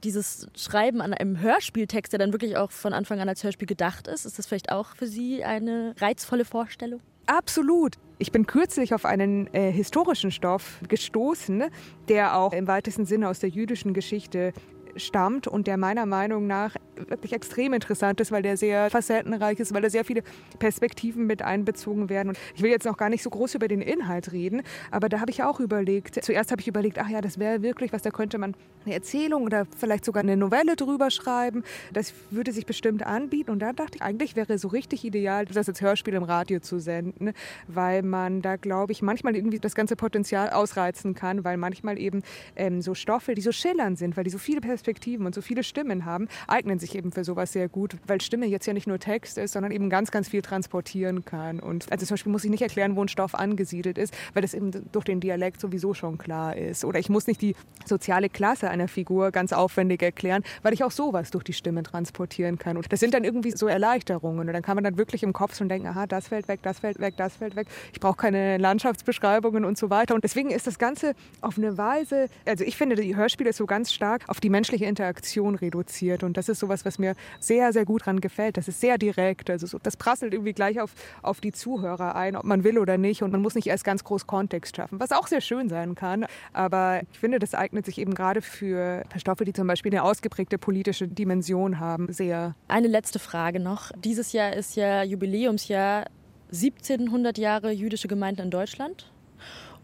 dieses 0.05 0.49
Schreiben 0.57 1.01
an 1.01 1.13
einem 1.13 1.41
Hörspieltext, 1.41 2.13
der 2.13 2.19
dann 2.19 2.33
wirklich 2.33 2.57
auch 2.57 2.71
von 2.71 2.93
Anfang 2.93 3.21
an 3.21 3.29
als 3.29 3.45
Hörspiel 3.45 3.67
gedacht 3.67 4.09
ist? 4.09 4.25
Ist 4.25 4.39
das 4.39 4.47
vielleicht 4.47 4.73
auch 4.73 4.97
für 4.97 5.07
Sie 5.07 5.45
eine 5.45 5.95
reizvolle 6.01 6.45
Vorstellung? 6.45 7.01
Absolut. 7.27 7.97
Ich 8.19 8.33
bin 8.33 8.47
kürzlich 8.47 8.93
auf 8.93 9.05
einen 9.05 9.47
äh, 9.55 9.71
historischen 9.71 10.31
Stoff 10.31 10.81
gestoßen, 10.89 11.65
der 12.09 12.37
auch 12.37 12.53
im 12.53 12.67
weitesten 12.67 13.07
Sinne 13.07 13.29
aus 13.29 13.39
der 13.39 13.51
jüdischen 13.51 13.95
Geschichte 13.95 14.53
stammt 14.97 15.47
und 15.47 15.67
der 15.67 15.77
meiner 15.77 16.07
Meinung 16.07 16.47
nach 16.47 16.77
wirklich 17.09 17.33
extrem 17.33 17.73
interessant 17.73 18.21
ist, 18.21 18.33
weil 18.33 18.42
der 18.42 18.57
sehr 18.57 18.90
facettenreich 18.90 19.59
ist, 19.61 19.73
weil 19.75 19.83
da 19.83 19.90
sehr 19.90 20.04
viele 20.04 20.23
Perspektiven 20.59 21.26
mit 21.26 21.42
einbezogen 21.42 22.09
werden. 22.09 22.30
Und 22.30 22.38
ich 22.54 22.62
will 22.62 22.71
jetzt 22.71 22.85
noch 22.85 22.97
gar 22.97 23.09
nicht 23.09 23.23
so 23.23 23.30
groß 23.30 23.54
über 23.54 23.69
den 23.69 23.80
Inhalt 23.80 24.33
reden, 24.33 24.62
aber 24.90 25.09
da 25.09 25.21
habe 25.21 25.30
ich 25.30 25.42
auch 25.42 25.61
überlegt, 25.61 26.23
zuerst 26.25 26.50
habe 26.50 26.61
ich 26.61 26.69
überlegt, 26.69 26.99
ach 26.99 27.09
ja, 27.09 27.21
das 27.21 27.38
wäre 27.38 27.62
wirklich 27.62 27.92
was, 27.92 28.02
da 28.02 28.11
könnte 28.11 28.38
man 28.38 28.54
eine 28.85 28.95
Erzählung 28.95 29.45
oder 29.45 29.66
vielleicht 29.76 30.04
sogar 30.04 30.23
eine 30.23 30.37
Novelle 30.37 30.76
drüber 30.76 31.11
schreiben. 31.11 31.62
Das 31.92 32.14
würde 32.30 32.52
sich 32.52 32.66
bestimmt 32.66 33.04
anbieten. 33.04 33.50
Und 33.50 33.61
da 33.61 33.73
dachte 33.73 33.97
ich, 33.97 34.02
eigentlich 34.02 34.37
wäre 34.37 34.59
so 34.59 34.69
richtig 34.69 35.04
ideal, 35.04 35.45
das 35.45 35.69
als 35.69 35.80
Hörspiel 35.80 36.14
im 36.14 36.23
Radio 36.23 36.61
zu 36.61 36.78
senden, 36.78 37.33
weil 37.69 38.02
man 38.02 38.42
da, 38.42 38.57
glaube 38.57 38.92
ich, 38.92 39.02
manchmal 39.02 39.37
irgendwie 39.37 39.59
das 39.59 39.75
ganze 39.75 39.97
Potenzial 39.97 40.50
ausreizen 40.50 41.14
kann, 41.14 41.45
weil 41.45 41.57
manchmal 41.57 41.99
eben 41.99 42.23
ähm, 42.57 42.80
so 42.80 42.95
Stoffe, 42.95 43.35
die 43.35 43.42
so 43.42 43.52
schillernd 43.52 43.99
sind, 43.99 44.16
weil 44.16 44.25
die 44.25 44.30
so 44.30 44.38
viele 44.38 44.61
Perspektiven 44.61 45.26
und 45.26 45.35
so 45.35 45.42
viele 45.42 45.62
Stimmen 45.62 46.04
haben, 46.04 46.28
eignen 46.47 46.78
sich 46.78 46.89
eben 46.94 47.12
für 47.12 47.25
sowas 47.25 47.52
sehr 47.52 47.68
gut, 47.68 47.97
weil 48.06 48.20
Stimme 48.20 48.47
jetzt 48.47 48.66
ja 48.66 48.73
nicht 48.73 48.87
nur 48.87 48.99
Text 48.99 49.38
ist, 49.38 49.52
sondern 49.52 49.73
eben 49.73 49.90
ganz, 49.90 50.11
ganz 50.11 50.28
viel 50.28 50.42
transportieren 50.42 51.25
kann. 51.25 51.61
Und 51.61 51.90
also 51.90 52.06
zum 52.06 52.14
Beispiel 52.14 52.32
muss 52.32 52.44
ich 52.44 52.50
nicht 52.50 52.62
erklären, 52.62 52.97
wo 52.97 53.02
ein 53.02 53.09
Stoff 53.09 53.35
angesiedelt 53.35 53.99
ist, 53.99 54.14
weil 54.35 54.42
das 54.42 54.54
eben 54.54 54.70
durch 54.92 55.04
den 55.04 55.20
Dialekt 55.20 55.61
sowieso 55.61 55.94
schon 55.94 56.18
klar 56.18 56.56
ist. 56.56 56.85
Oder 56.85 56.99
ich 56.99 57.09
muss 57.09 57.26
nicht 57.26 57.42
die 57.42 57.54
soziale 57.85 58.28
Klasse 58.28 58.70
einer 58.70 58.88
Figur 58.88 59.30
ganz 59.30 59.52
aufwendig 59.52 60.02
erklären, 60.02 60.42
weil 60.62 60.73
ich 60.73 60.85
auch 60.85 60.90
sowas 60.90 61.30
durch 61.30 61.44
die 61.44 61.52
Stimme 61.52 61.82
transportieren 61.82 62.59
kann. 62.59 62.76
Und 62.76 62.92
das 62.92 63.00
sind 63.00 63.14
dann 63.14 63.25
irgendwie 63.25 63.52
so 63.52 63.66
Erleichterungen. 63.66 64.49
Und 64.49 64.52
dann 64.52 64.62
kann 64.62 64.76
man 64.76 64.85
dann 64.85 64.97
wirklich 64.97 65.23
im 65.23 65.32
Kopf 65.32 65.56
schon 65.56 65.68
denken, 65.68 65.87
aha, 65.88 66.06
das 66.06 66.28
fällt 66.28 66.49
weg, 66.49 66.61
das 66.62 66.80
fällt 66.80 67.00
weg, 67.00 67.14
das 67.16 67.37
fällt 67.37 67.56
weg. 67.56 67.66
Ich 67.92 68.00
brauche 68.00 68.16
keine 68.16 68.59
Landschaftsbeschreibungen 68.59 69.64
und 69.64 69.78
so 69.78 69.90
weiter. 69.90 70.14
Und 70.14 70.25
deswegen 70.25 70.50
ist 70.50 70.66
das 70.66 70.78
Ganze 70.78 71.14
auf 71.40 71.59
eine 71.59 71.78
Weise, 71.78 72.28
also 72.47 72.64
ich 72.64 72.76
finde, 72.76 72.97
die 72.97 73.16
Hörspiele 73.16 73.50
ist 73.50 73.57
so 73.57 73.66
ganz 73.66 73.92
stark 73.92 74.22
auf 74.29 74.40
die 74.40 74.50
menschliche 74.50 74.85
Interaktion 74.85 75.55
reduziert. 75.55 76.22
Und 76.22 76.37
das 76.37 76.48
ist 76.48 76.59
sowas, 76.59 76.80
was 76.85 76.99
mir 76.99 77.14
sehr, 77.38 77.73
sehr 77.73 77.85
gut 77.85 78.07
dran 78.07 78.21
gefällt. 78.21 78.57
Das 78.57 78.69
ist 78.69 78.81
sehr 78.81 78.99
direkt. 78.99 79.51
Also 79.51 79.66
so, 79.66 79.79
das 79.83 79.97
prasselt 79.97 80.33
irgendwie 80.33 80.53
gleich 80.53 80.81
auf, 80.81 80.95
auf 81.23 81.40
die 81.40 81.53
Zuhörer 81.53 82.14
ein, 82.14 82.37
ob 82.37 82.45
man 82.45 82.64
will 82.64 82.79
oder 82.79 82.99
nicht. 82.99 83.23
Und 83.23 83.33
man 83.33 83.43
muss 83.43 83.55
nicht 83.55 83.66
erst 83.66 83.85
ganz 83.85 84.05
groß 84.05 84.27
Kontext 84.27 84.77
schaffen, 84.77 85.01
was 85.01 85.12
auch 85.12 85.27
sehr 85.27 85.40
schön 85.40 85.69
sein 85.69 85.95
kann. 85.95 86.27
Aber 86.53 87.01
ich 87.12 87.19
finde, 87.19 87.38
das 87.38 87.55
eignet 87.55 87.87
sich 87.87 87.99
eben 87.99 88.14
gerade 88.14 88.43
für 88.43 89.05
Stoffe, 89.16 89.45
die 89.45 89.53
zum 89.53 89.66
Beispiel 89.66 89.93
eine 89.93 90.03
ausgeprägte 90.03 90.59
politische 90.59 91.09
Dimension 91.09 91.81
haben, 91.81 92.12
sehr. 92.12 92.55
Eine 92.69 92.88
letzte 92.88 93.19
Frage 93.19 93.61
noch. 93.61 93.93
Dieses 94.05 94.33
Jahr 94.33 94.55
ist 94.55 94.77
ja 94.77 95.03
Jubiläumsjahr 95.03 96.07
1700 96.53 97.38
Jahre 97.38 97.71
jüdische 97.71 98.09
Gemeinden 98.09 98.43
in 98.43 98.51
Deutschland. 98.51 99.11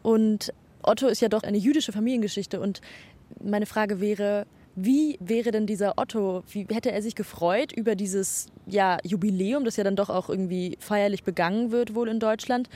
Und 0.02 0.52
Otto 0.82 1.06
ist 1.08 1.20
ja 1.20 1.28
doch 1.28 1.42
eine 1.42 1.58
jüdische 1.58 1.92
Familiengeschichte. 1.92 2.60
Und 2.60 2.80
meine 3.42 3.66
Frage 3.66 4.00
wäre, 4.00 4.46
wie 4.76 5.16
wäre 5.20 5.50
denn 5.50 5.66
dieser 5.66 5.94
Otto, 5.96 6.42
wie 6.50 6.66
hätte 6.70 6.92
er 6.92 7.00
sich 7.00 7.14
gefreut 7.14 7.72
über 7.72 7.94
dieses 7.94 8.48
ja, 8.66 8.98
Jubiläum, 9.02 9.64
das 9.64 9.76
ja 9.76 9.84
dann 9.84 9.96
doch 9.96 10.10
auch 10.10 10.28
irgendwie 10.28 10.76
feierlich 10.80 11.24
begangen 11.24 11.70
wird, 11.70 11.94
wohl 11.94 12.08
in 12.08 12.20
Deutschland? 12.20 12.68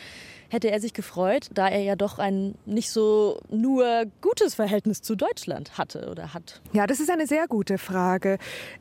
Hätte 0.48 0.70
er 0.70 0.80
sich 0.80 0.94
gefreut, 0.94 1.48
da 1.52 1.68
er 1.68 1.82
ja 1.82 1.94
doch 1.94 2.18
ein 2.18 2.56
nicht 2.64 2.90
so 2.90 3.38
nur 3.50 4.06
gutes 4.20 4.54
Verhältnis 4.54 5.02
zu 5.02 5.14
Deutschland 5.14 5.78
hatte 5.78 6.08
oder 6.10 6.34
hat? 6.34 6.60
Ja, 6.72 6.86
das 6.88 6.98
ist 7.00 7.10
eine 7.10 7.26
sehr 7.26 7.46
gute 7.46 7.78
Frage. 7.78 8.38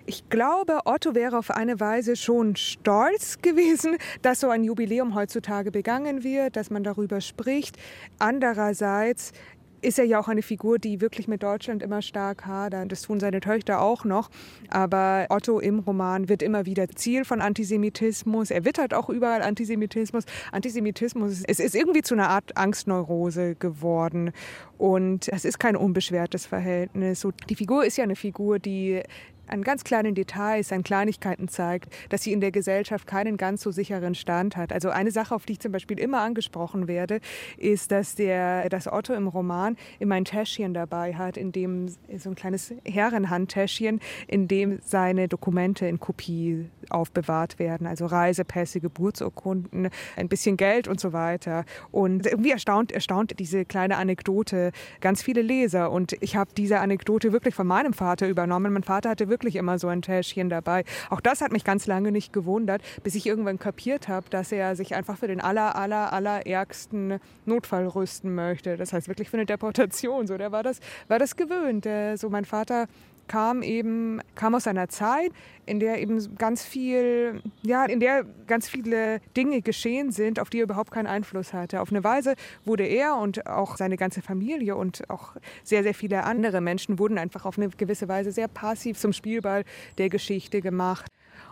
Ich 0.08 0.30
glaube, 0.30 0.80
Otto 0.86 1.14
wäre 1.14 1.38
auf 1.38 1.52
eine 1.52 1.80
Weise 1.80 2.16
schon 2.16 2.56
stolz 2.56 3.40
gewesen, 3.42 3.98
dass 4.22 4.40
so 4.40 4.50
ein 4.50 4.64
Jubiläum 4.64 5.14
heutzutage 5.14 5.72
begangen 5.72 6.24
wird, 6.24 6.56
dass 6.56 6.72
man 6.72 6.84
darüber 6.84 7.22
spricht. 7.22 7.78
Andererseits 8.18 9.34
ist 9.82 10.00
er 10.00 10.06
ja 10.06 10.20
auch 10.20 10.28
eine 10.28 10.42
Figur, 10.42 10.80
die 10.80 11.02
wirklich 11.02 11.28
mit 11.28 11.44
Deutschland 11.44 11.84
immer 11.84 12.02
stark 12.02 12.46
hadert. 12.46 12.92
Das 12.92 13.02
tun 13.02 13.20
seine 13.20 13.40
Töchter 13.40 13.82
auch 13.82 14.06
noch. 14.06 14.30
Aber 14.70 15.28
Otto 15.30 15.60
im 15.60 15.80
Roman 15.80 16.30
wird 16.30 16.42
immer 16.42 16.66
wieder 16.66 16.88
Ziel 16.90 17.26
von 17.26 17.42
Antisemitismus. 17.42 18.52
Er 18.52 18.66
wittert 18.66 18.94
auch 18.94 19.10
überall 19.10 19.42
Antisemitismus. 19.42 20.26
Antisemitismus 20.52 21.44
es 21.46 21.60
ist 21.60 21.76
irgendwie 21.76 22.02
zu 22.02 22.14
einer 22.14 22.30
Art 22.30 22.58
Angstneurose 22.58 23.56
geworden. 23.56 24.32
Und 24.78 25.28
es 25.30 25.46
ist 25.46 25.60
kein 25.60 25.76
unbeschwertes 25.76 26.46
Verhältnis. 26.46 27.26
die 27.50 27.56
Figur 27.56 27.86
ist 27.86 27.98
ja 27.98 28.04
eine 28.04 28.16
Figur, 28.16 28.60
die 28.60 29.02
an 29.50 29.64
ganz 29.64 29.84
kleinen 29.84 30.16
Details, 30.16 30.72
an 30.72 30.84
Kleinigkeiten 30.84 31.48
zeigt, 31.48 31.94
dass 32.10 32.24
sie 32.24 32.32
in 32.32 32.42
der 32.42 32.52
Gesellschaft 32.52 33.08
keinen 33.08 33.38
ganz 33.38 33.62
so 33.62 33.72
sicheren 33.72 34.16
Stand 34.16 34.56
hat. 34.56 34.72
Also 34.72 34.90
eine 34.90 35.12
Sache, 35.12 35.34
auf 35.34 35.46
die 35.46 35.54
ich 35.54 35.60
zum 35.60 35.72
Beispiel 35.72 36.00
immer 36.00 36.22
angesprochen 36.22 36.88
werde, 36.88 37.20
ist, 37.58 37.92
dass 37.92 38.16
der, 38.16 38.70
dass 38.70 38.92
Otto 38.92 39.14
im 39.14 39.28
Roman 39.28 39.76
immer 40.00 40.16
ein 40.16 40.26
Täschchen 40.26 40.74
dabei 40.74 41.16
hat, 41.16 41.38
in 41.38 41.52
dem 41.52 41.88
so 41.88 42.30
ein 42.30 42.36
kleines 42.36 42.74
Herrenhandtäschchen, 42.86 44.00
in 44.28 44.48
dem 44.48 44.80
seine 44.84 45.28
Dokumente 45.28 45.88
in 45.88 46.00
Kopie 46.00 46.70
aufbewahrt 46.90 47.60
werden, 47.60 47.88
also 47.88 48.06
Reisepässe, 48.06 48.80
Geburtsurkunden, 48.80 49.90
ein 50.16 50.30
bisschen 50.30 50.58
Geld 50.58 50.88
und 50.88 51.00
so 51.00 51.14
weiter. 51.14 51.66
Und 51.92 52.26
irgendwie 52.26 52.52
erstaunt, 52.52 52.92
erstaunt 52.92 53.40
diese 53.40 53.66
kleine 53.66 53.98
Anekdote 53.98 54.72
ganz 55.02 55.22
viele 55.22 55.42
Leser. 55.42 55.92
Und 55.92 56.14
ich 56.22 56.36
habe 56.36 56.52
diese 56.56 56.80
Anekdote 56.80 57.32
wirklich 57.32 57.56
von 57.56 57.68
meinem 57.68 57.94
Vater 57.94 58.28
übernommen. 58.28 58.74
Mein 58.74 58.84
Vater 58.84 59.10
hatte 59.10 59.30
wirklich 59.30 59.39
wirklich 59.40 59.56
immer 59.56 59.80
so 59.80 59.88
ein 59.88 60.02
Täschchen 60.02 60.50
dabei. 60.50 60.84
Auch 61.10 61.22
das 61.22 61.40
hat 61.40 61.54
mich 61.54 61.64
ganz 61.64 61.88
lange 61.88 62.12
nicht 62.12 62.34
gewundert, 62.34 62.82
bis 63.04 63.16
ich 63.16 63.26
irgendwann 63.26 63.58
kapiert 63.58 64.10
habe, 64.10 64.30
dass 64.30 64.52
er 64.52 64.76
sich 64.76 64.96
einfach 64.96 65.18
für 65.18 65.28
den 65.28 65.40
aller, 65.40 65.78
aller, 65.78 66.12
allerärgsten 66.12 67.20
Notfall 67.46 67.88
rüsten 67.88 68.36
möchte. 68.36 68.76
Das 68.76 68.92
heißt 68.92 69.08
wirklich 69.08 69.30
für 69.30 69.38
eine 69.38 69.46
Deportation. 69.46 70.28
So, 70.28 70.38
der 70.38 70.52
war 70.52 70.64
das, 70.64 70.82
war 71.08 71.20
das 71.20 71.38
gewöhnt. 71.38 71.86
Der, 71.86 72.18
so 72.18 72.30
mein 72.30 72.44
Vater 72.44 72.88
kam 73.30 73.64
eben 73.64 74.20
kam 74.36 74.56
aus 74.56 74.68
einer 74.68 74.90
Zeit, 74.90 75.32
in 75.66 75.80
der 75.80 76.02
eben 76.02 76.36
ganz 76.36 76.66
viel, 76.66 77.42
ja, 77.62 77.86
in 77.86 78.02
der 78.02 78.26
ganz 78.48 78.68
viele 78.68 79.22
Dinge 79.38 79.62
geschehen 79.62 80.12
sind, 80.12 80.42
auf 80.42 80.50
die 80.50 80.60
er 80.60 80.64
überhaupt 80.64 80.92
keinen 80.92 81.08
Einfluss 81.08 81.54
hatte. 81.54 81.80
Auf 81.80 81.92
eine 81.92 82.04
Weise 82.04 82.36
wurde 82.66 82.86
er 82.86 83.16
und 83.16 83.48
auch 83.48 83.78
seine 83.78 83.96
ganze 83.96 84.22
Familie 84.22 84.76
und 84.76 85.10
auch 85.10 85.38
sehr 85.64 85.84
sehr 85.84 85.94
viele 85.94 86.24
andere 86.24 86.60
Menschen 86.60 87.00
wurden 87.00 87.18
einfach 87.18 87.46
auf 87.46 87.58
eine 87.58 87.70
gewisse 87.70 88.10
Weise 88.10 88.34
sehr 88.34 88.50
passiv 88.50 88.98
zum 88.98 89.14
Spielball 89.14 89.64
der 89.98 90.10
Geschichte 90.10 90.60
gemacht. 90.60 91.06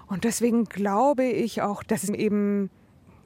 Und 0.07 0.23
deswegen 0.23 0.65
glaube 0.65 1.25
ich 1.25 1.61
auch, 1.61 1.83
dass 1.83 2.03
es 2.03 2.09
eben 2.09 2.69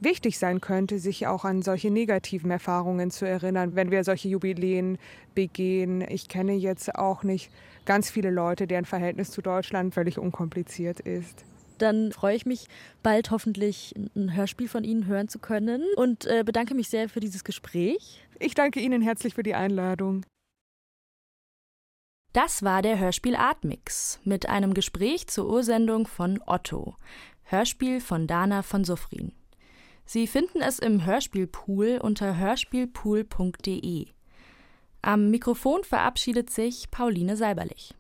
wichtig 0.02 0.38
sein 0.38 0.62
könnte, 0.62 1.00
sich 1.00 1.28
auch 1.28 1.46
an 1.46 1.62
solche 1.62 1.92
negativen 1.92 2.52
Erfahrungen 2.52 3.12
zu 3.12 3.26
erinnern, 3.26 3.76
wenn 3.76 3.92
wir 3.92 4.04
solche 4.04 4.28
Jubiläen 4.28 4.98
begehen. 5.36 6.02
Ich 6.10 6.28
kenne 6.28 6.54
jetzt 6.54 6.96
auch 6.96 7.24
nicht 7.24 7.52
ganz 7.86 8.10
viele 8.10 8.30
Leute, 8.30 8.68
deren 8.68 8.86
Verhältnis 8.86 9.32
zu 9.32 9.42
Deutschland 9.42 9.94
völlig 9.94 10.18
unkompliziert 10.18 11.00
ist. 11.00 11.46
dann 11.78 12.12
freue 12.12 12.36
ich 12.36 12.46
mich, 12.46 12.68
bald 13.02 13.32
hoffentlich 13.32 13.96
ein 14.16 14.36
Hörspiel 14.36 14.68
von 14.68 14.84
Ihnen 14.84 15.08
hören 15.08 15.28
zu 15.28 15.40
können 15.40 15.84
und 15.96 16.28
äh, 16.28 16.44
bedanke 16.46 16.76
mich 16.76 16.90
sehr 16.90 17.10
für 17.10 17.20
dieses 17.20 17.44
Gespräch. 17.44 18.24
Ich 18.40 18.54
danke 18.54 18.80
Ihnen 18.80 19.02
herzlich 19.02 19.34
für 19.34 19.44
die 19.44 19.56
Einladung. 19.56 20.24
Das 22.34 22.64
war 22.64 22.82
der 22.82 23.00
Hörspiel 23.00 23.36
Artmix 23.36 24.20
mit 24.24 24.48
einem 24.48 24.74
Gespräch 24.74 25.28
zur 25.28 25.50
Ursendung 25.50 26.08
von 26.08 26.40
Otto. 26.46 26.96
Hörspiel 27.44 28.00
von 28.00 28.28
Dana 28.28 28.62
von 28.62 28.86
Suffrin. 28.86 29.34
Sie 30.14 30.28
finden 30.28 30.62
es 30.62 30.78
im 30.78 31.06
Hörspielpool 31.06 31.98
unter 32.04 32.38
hörspielpool.de. 32.38 34.08
Am 35.02 35.30
Mikrofon 35.30 35.86
verabschiedet 35.86 36.50
sich 36.50 36.92
Pauline 36.92 37.38
Seiberlich. 37.38 37.96